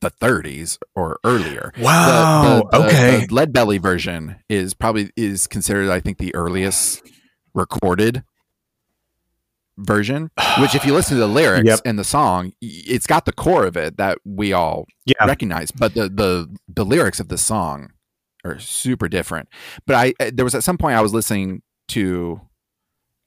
[0.00, 1.72] the 30s or earlier?
[1.78, 2.42] wow.
[2.42, 3.26] The- the- the- okay.
[3.26, 7.02] the Lead Belly version is probably is considered, I think, the earliest
[7.54, 8.22] recorded
[9.76, 10.30] version.
[10.60, 11.80] Which, if you listen to the lyrics Yep.
[11.84, 15.24] and the song, it's got the core of it that we all yeah.
[15.24, 15.70] recognize.
[15.70, 17.92] But the the the lyrics of the song
[18.44, 19.48] are super different.
[19.86, 22.40] But I uh, there was at some point I was listening to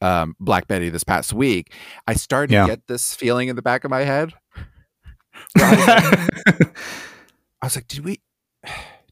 [0.02, 1.74] um, Black Betty this past week.
[2.08, 2.64] I started Yeah.
[2.64, 4.34] to get this feeling in the back of my head.
[5.54, 6.78] Where I was like-
[7.62, 8.22] I was like, did we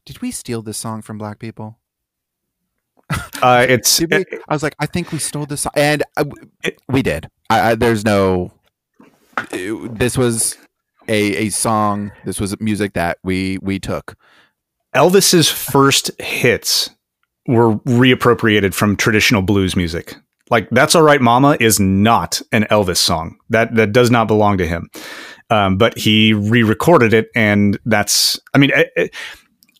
[0.04, 1.78] did we steal this song from black people?
[3.42, 3.96] uh, it's.
[3.98, 4.24] Did we?
[4.48, 6.24] I was like, I think we stole this song, and uh,
[6.88, 7.28] we did.
[7.48, 8.52] I, I, there's no.
[9.52, 10.56] it- this was
[11.08, 12.12] a a song.
[12.24, 14.16] This was music that we we took.
[14.94, 16.90] Elvis's first hits
[17.46, 20.16] were reappropriated from traditional blues music.
[20.50, 23.38] Like "That's All Right, Mama" is not an Elvis song.
[23.50, 24.88] That that does not belong to him.
[25.50, 28.38] Um, but he re-recorded it, and that's.
[28.54, 29.10] I mean, I, I-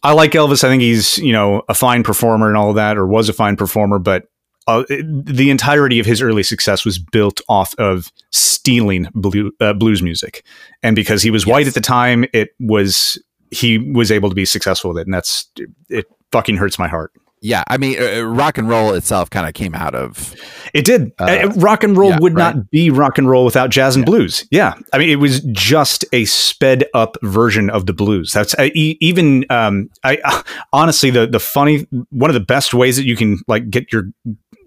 [0.03, 0.65] I like Elvis.
[0.65, 3.35] I think he's you know a fine performer and all of that, or was a
[3.35, 3.99] fine performer.
[3.99, 4.25] But
[4.67, 10.03] uh, the entirety of his early success was built off of stealing blue, uh, blues
[10.03, 10.43] music,
[10.83, 14.47] and because he was white at the time, it was he was able to be
[14.47, 15.51] successful with it, and that's
[15.91, 16.07] it.
[16.33, 17.13] Fucking hurts my heart.
[17.43, 20.35] Yeah, I mean, uh, rock and roll itself kind of came out of.
[20.75, 21.13] It did.
[21.19, 22.55] Uh, Uh, rock and roll yeah, would right.
[22.57, 24.47] not be rock and roll without jazz and blues.
[24.51, 28.33] Yeah, I mean, it was just a sped up version of the blues.
[28.33, 29.45] That's uh, e- even.
[29.51, 30.19] Um, I
[30.73, 34.05] honestly, the the funny one of the best ways that you can like get your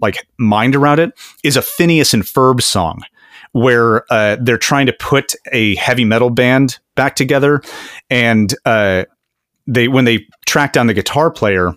[0.01, 1.11] like mind around it
[1.43, 3.01] is a Phineas and Ferb song
[3.53, 7.61] where uh, they're trying to put a heavy metal band back together,
[8.09, 9.05] and uh,
[9.67, 11.73] they when they track down the guitar player,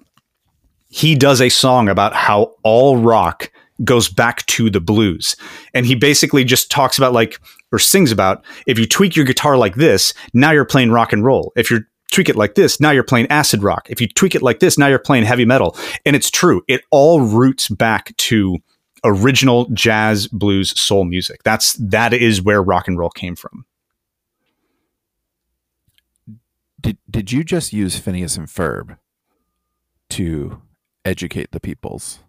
[0.88, 3.50] he does a song about how all rock
[3.84, 5.36] goes back to the blues.
[5.74, 7.40] And he basically just talks about like
[7.72, 11.24] or sings about if you tweak your guitar like this, now you're playing rock and
[11.24, 11.52] roll.
[11.56, 11.80] If you
[12.12, 13.86] tweak it like this, now you're playing acid rock.
[13.90, 15.76] If you tweak it like this, now you're playing heavy metal.
[16.04, 16.62] And it's true.
[16.68, 18.58] It all roots back to
[19.04, 21.42] original jazz, blues, soul music.
[21.42, 23.66] That's that is where rock and roll came from.
[26.80, 28.98] Did Did you just use Phineas and Ferb
[30.10, 30.62] to
[31.04, 32.20] educate the peoples?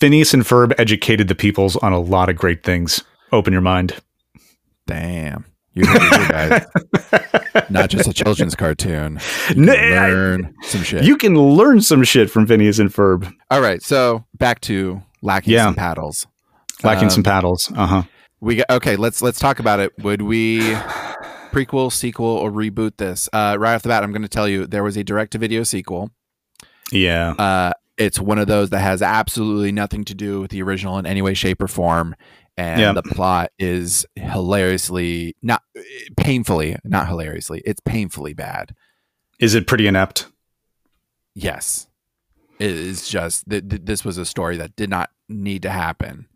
[0.00, 3.02] Phineas and Ferb educated the peoples on a lot of great things.
[3.32, 3.94] Open your mind.
[4.86, 5.44] Damn,
[5.74, 6.28] you heard it here,
[7.58, 7.66] guys.
[7.70, 9.20] Not just a children's cartoon.
[9.50, 11.04] You can No, I- learn some shit.
[11.04, 13.30] You can learn some shit from Phineas and Ferb.
[13.50, 15.64] All right, so back to lacking Yeah.
[15.64, 16.26] some paddles.
[16.82, 17.70] Lacking Um, some paddles.
[17.74, 18.02] Uh huh.
[18.40, 18.94] We got okay.
[18.96, 19.92] Let's let's talk about it.
[19.98, 20.60] Would we
[21.50, 23.28] prequel, sequel, or reboot this?
[23.32, 26.10] Uh, right off the bat, I'm going to tell you there was a direct-to-video sequel.
[26.92, 27.30] Yeah.
[27.32, 31.06] Uh, it's one of those that has absolutely nothing to do with the original in
[31.06, 32.14] any way, shape, or form,
[32.56, 32.92] and Yeah.
[32.92, 35.62] the plot is hilariously not
[36.16, 37.62] painfully not hilariously.
[37.64, 38.74] It's painfully bad.
[39.40, 40.26] Is it pretty inept?
[41.34, 41.86] Yes,
[42.58, 46.26] it is just th- th- this was a story that did not need to happen.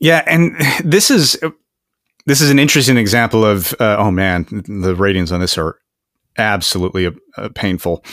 [0.00, 1.38] Yeah, and this is
[2.26, 5.78] this is an interesting example of uh, oh man, the ratings on this are
[6.36, 8.04] absolutely uh, painful.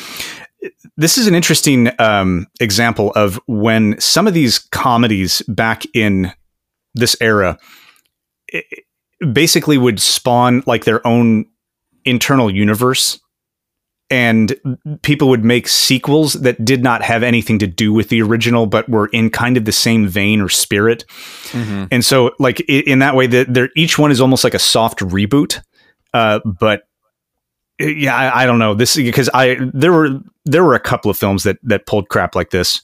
[0.97, 6.31] This is an interesting um, example of when some of these comedies back in
[6.93, 7.57] this era
[9.33, 11.45] basically would spawn like their own
[12.03, 13.19] internal universe
[14.11, 14.55] and
[15.01, 18.87] people would make sequels that did not have anything to do with the original but
[18.87, 21.05] were in kind of the same vein or spirit
[21.51, 21.87] Mhm.
[21.91, 25.59] and so like in that way that each one is almost like a soft reboot
[26.13, 26.83] uh, but
[27.79, 31.17] yeah I, I don't know this because i there were there were a couple of
[31.17, 32.81] films that that pulled crap like this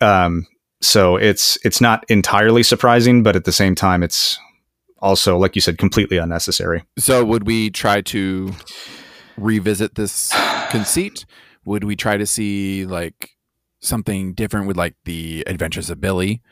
[0.00, 0.46] um
[0.80, 4.38] so it's it's not entirely surprising but at the same time it's
[5.00, 8.54] also like you said completely unnecessary So would we try to
[9.36, 10.32] revisit this
[10.70, 11.26] conceit?
[11.64, 13.30] Would we try to see like
[13.80, 16.42] something different with like the Adventures of Billy,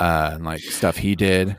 [0.00, 1.58] uh, and like stuff he did?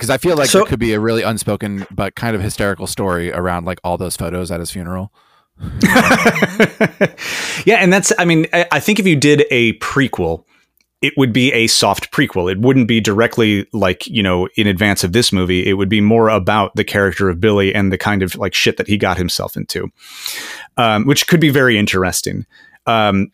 [0.00, 2.86] Because I feel like So- there could be a really unspoken but kind of hysterical
[2.86, 5.12] story around like all those photos at his funeral.
[7.66, 10.44] yeah, and that's I mean, I, I think if you did a prequel,
[11.02, 12.50] it would be a soft prequel.
[12.50, 15.66] It wouldn't be directly like, you know, in advance of this movie.
[15.68, 18.78] It would be more about the character of Billy and the kind of like shit
[18.78, 19.88] that he got himself into.
[20.78, 22.46] Um, which could be very interesting.
[22.86, 23.30] Um,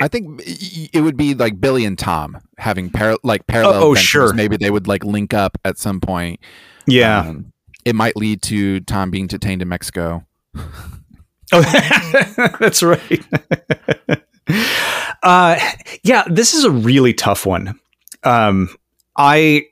[0.00, 3.82] I think it would be like Billy and Tom having par- like parallel.
[3.82, 4.32] Oh, oh, sure.
[4.32, 6.40] Maybe they would like link up at some point.
[6.86, 7.20] yeah.
[7.20, 7.52] Um,
[7.84, 10.24] it might lead to Tom being detained in Mexico.
[11.52, 11.60] Oh,
[12.58, 13.22] that's right.
[15.22, 15.58] uh,
[16.02, 17.78] yeah, this is a really tough one.
[18.22, 18.74] Um,
[19.16, 19.66] I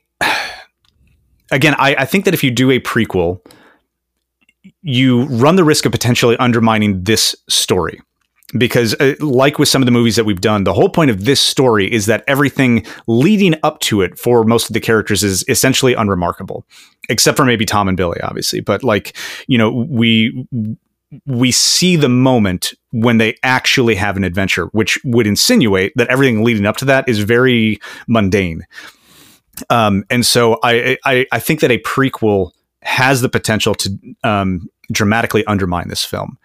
[1.51, 3.39] again, I, I think that if you do a prequel,
[4.81, 7.99] you run the risk of potentially undermining this story.
[8.57, 11.25] Because, uh, like with some of the movies that we've done, the whole point of
[11.25, 15.43] this story is that everything leading up to it for most of the characters is
[15.47, 16.65] essentially unremarkable,
[17.09, 18.61] except for maybe Tom and Billy, obviously.
[18.61, 20.47] But, like, you know, we
[21.25, 26.43] we see the moment when they actually have an adventure, which would insinuate that everything
[26.43, 28.65] leading up to that is very mundane.
[29.69, 32.51] Um, and so I, I, I think that a prequel
[32.81, 36.37] has the potential to um, dramatically undermine this film.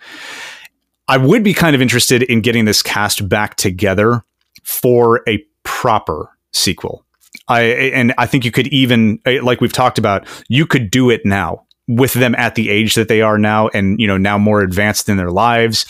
[1.09, 4.23] I would be kind of interested in getting this cast back together
[4.63, 7.05] for a proper sequel.
[7.49, 11.25] I and I think you could even like we've talked about, you could do it
[11.25, 14.61] now with them at the age that they are now and you know now more
[14.61, 15.87] advanced in their lives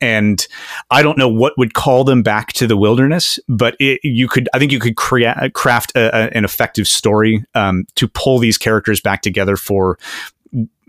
[0.00, 0.46] and
[0.92, 4.48] i don't know what would call them back to the wilderness but it, you could
[4.54, 8.56] i think you could create craft a, a, an effective story um, to pull these
[8.56, 9.98] characters back together for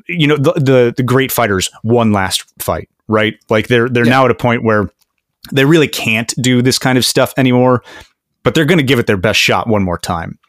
[0.07, 4.11] you know the, the the great fighters one last fight right like they're they're Yeah.
[4.11, 4.89] now at a point where
[5.51, 7.83] they really can't do this kind of stuff anymore
[8.43, 10.39] but they're going to give it their best shot one more time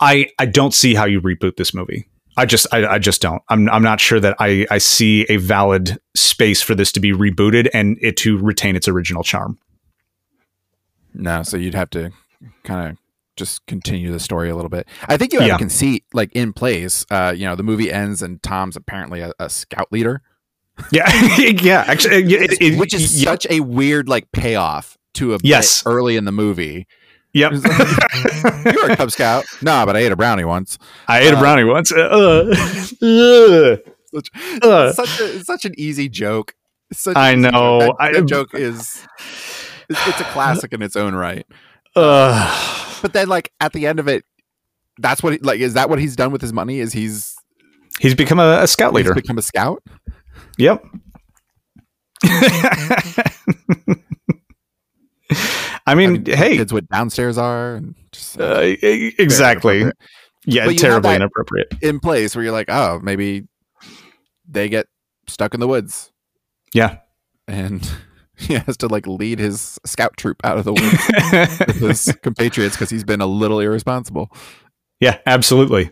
[0.00, 3.42] i i don't see how you reboot this movie I just I, I just don't.
[3.50, 7.12] I'm I'm not sure that I I see a valid space for this to be
[7.12, 9.58] rebooted and it to retain its original charm.
[11.12, 12.10] No, so you'd have to
[12.64, 12.98] kind of
[13.36, 14.86] just continue the story a little bit.
[15.08, 15.54] I think you have Yeah.
[15.56, 17.04] a conceit like in place.
[17.10, 20.22] Uh, you know, the movie ends and Tom's apparently a, a scout leader,
[20.90, 21.84] Yeah, yeah.
[21.86, 25.82] Actually, it, it- which is such a weird like payoff to a Yes.
[25.86, 26.86] early in the movie.
[27.34, 27.52] Yep.
[28.66, 29.44] You're a Cub Scout.
[29.62, 30.78] No, but I ate a brownie once.
[31.08, 31.90] I ate a uh, brownie once.
[31.90, 32.52] Uh,
[33.02, 33.76] uh,
[34.14, 34.28] Such,
[34.62, 34.92] uh.
[34.92, 36.54] such a such an easy joke.
[36.92, 37.50] Such I know.
[37.50, 37.80] Joke.
[37.80, 39.06] That, I- that joke is
[39.88, 41.46] it's, it's a classic in its own right.
[41.96, 44.24] Uh, But then, like at the end of it,
[44.98, 46.78] that's what he, like is that what he's done with his money?
[46.80, 47.34] Is he's
[48.00, 49.14] he's become a, a scout he's leader.
[49.14, 49.82] become a scout?
[50.58, 50.84] Yep.
[55.86, 59.84] I mean, Having hey, kids what downstairs are and just uh, e- exactly.
[60.44, 61.72] Yeah, terribly inappropriate.
[61.82, 63.46] in place where you're like, oh, maybe
[64.48, 64.86] they get
[65.28, 66.12] stuck in the woods
[66.74, 66.98] Yeah.
[67.48, 67.88] and
[68.48, 72.76] he has to like lead his scout troop out of the woods with his compatriots
[72.76, 74.30] because he's been a little irresponsible.
[75.00, 75.90] yeah, absolutely.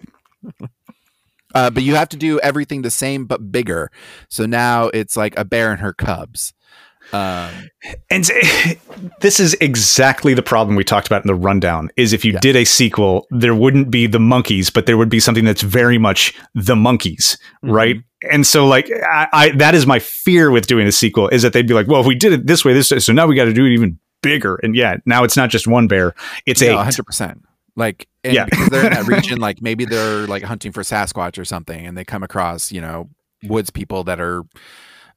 [1.54, 3.90] Uh, but you have to do everything the same but bigger.
[4.28, 6.52] So now it's like a bear and her cubs.
[7.12, 7.50] Um,
[8.08, 8.24] And
[9.20, 12.38] this is exactly the problem we talked about in the rundown is if you Yeah.
[12.40, 15.98] did a sequel, there wouldn't be the monkeys, but there would be something that's very
[15.98, 17.96] much the monkeys, right?
[18.30, 21.52] And so like I, I that is my fear with doing a sequel is that
[21.52, 23.34] they'd be like, well, if we did it this way, this way, so now we
[23.34, 24.56] got to do it even bigger.
[24.62, 26.14] And yeah, now it's not just one bear,
[26.46, 26.76] it's eight.
[26.76, 27.40] 100%.
[27.76, 28.44] Like, and Yeah.
[28.44, 31.96] because they're in that region, like maybe they're like hunting for Sasquatch or something, and
[31.96, 33.08] they come across, you know,
[33.44, 34.42] woods people that are,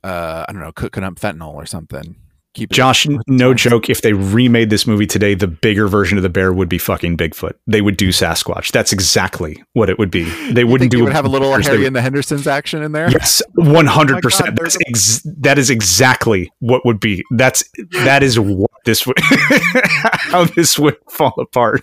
[0.04, 2.16] uh, I don't know, cooking up fentanyl or something.
[2.54, 3.90] Keep Josh, no joke.
[3.90, 7.18] If they remade this movie today, the bigger version of the bear would be fucking
[7.18, 7.54] Bigfoot.
[7.66, 8.72] They would do Sasquatch.
[8.72, 10.26] That's exactly what it would be.
[10.52, 10.98] They wouldn't do.
[10.98, 13.10] they would have a little they Harry would- and the Hendersons action in there.
[13.10, 14.56] Yes, one hundred Oh percent.
[14.56, 17.24] That's ex- that is exactly what would be.
[17.32, 17.64] That's
[18.04, 21.82] that is what this would how this would fall apart.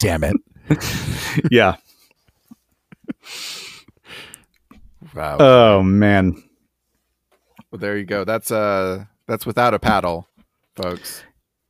[0.00, 0.36] Damn it!
[1.52, 1.76] yeah.
[5.14, 5.36] Wow.
[5.38, 6.42] Oh man.
[7.70, 8.24] Well, there you go.
[8.24, 10.26] That's uh that's without a paddle,
[10.74, 11.22] folks.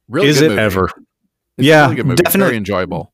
[0.09, 0.61] Really Is it movie.
[0.63, 0.85] ever?
[0.87, 2.23] It's Yeah, a really good movie.
[2.23, 2.47] definitely.
[2.49, 3.13] Very enjoyable.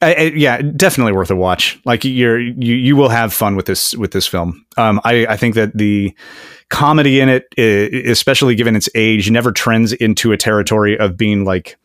[0.00, 1.78] I, I- yeah, definitely worth a watch.
[1.84, 4.64] Like you're you you will have fun with this with this film.
[4.76, 6.14] Um, I I think that the
[6.70, 7.46] comedy in it,
[8.06, 11.76] especially given its age, never trends into a territory of being like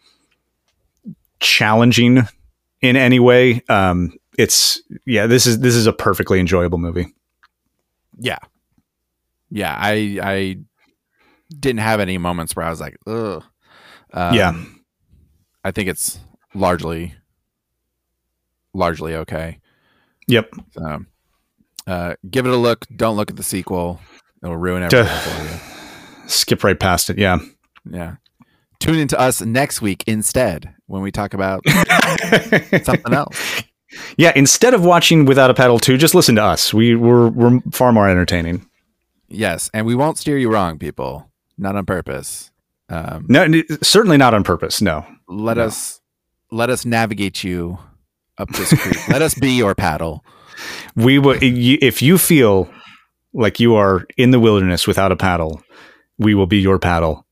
[1.40, 2.28] challenging
[2.82, 3.62] in any way.
[3.70, 7.08] Um, it's yeah, this is this is a perfectly enjoyable movie.
[8.20, 8.40] Yeah.
[9.50, 10.58] Yeah, I I
[11.60, 13.44] didn't have any moments where I was like, ugh.
[14.14, 14.64] Um, Yeah.
[15.64, 16.20] I think it's
[16.54, 17.14] largely
[18.74, 19.60] largely okay.
[20.28, 20.52] Yep.
[20.72, 21.06] So
[21.88, 22.86] uh give it a look.
[22.96, 24.00] Don't look at the sequel.
[24.44, 26.30] It'll ruin everything for you.
[26.30, 27.18] Skip right past it.
[27.18, 27.38] Yeah.
[27.90, 28.16] Yeah.
[28.80, 31.64] Tune into us next week instead when we talk about
[32.84, 33.64] something else.
[34.18, 36.74] Yeah, instead of watching Without a Paddle 2, just listen to us.
[36.74, 38.68] We, we're, we're far more entertaining.
[39.30, 41.32] Yes, and we won't steer you wrong, people.
[41.58, 42.52] Not on purpose.
[42.90, 43.48] Um, No,
[43.82, 44.82] certainly not on purpose.
[44.82, 45.06] No.
[45.28, 45.66] let No.
[45.66, 46.02] us
[46.52, 47.80] let us navigate you
[48.38, 49.08] up this creek.
[49.10, 50.24] let us be your paddle.
[50.96, 52.70] We will, if you feel
[53.34, 55.64] like you are in the wilderness without a paddle,
[56.20, 57.26] we will be your paddle.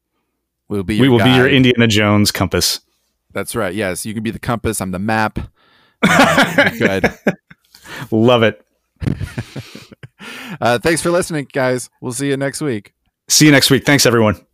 [0.69, 1.47] We'll be your We will be your.
[1.47, 2.79] Indiana Jones compass.
[3.33, 3.73] That's right.
[3.75, 4.81] Yes, you can be the compass.
[4.81, 5.37] I'm the map.
[6.01, 7.13] Uh, good.
[8.11, 8.65] Love it.
[10.59, 11.89] Uh, thanks for listening, guys.
[12.01, 12.93] We'll see you next week.
[13.31, 13.85] See you next week.
[13.85, 14.45] Thanks, everyone.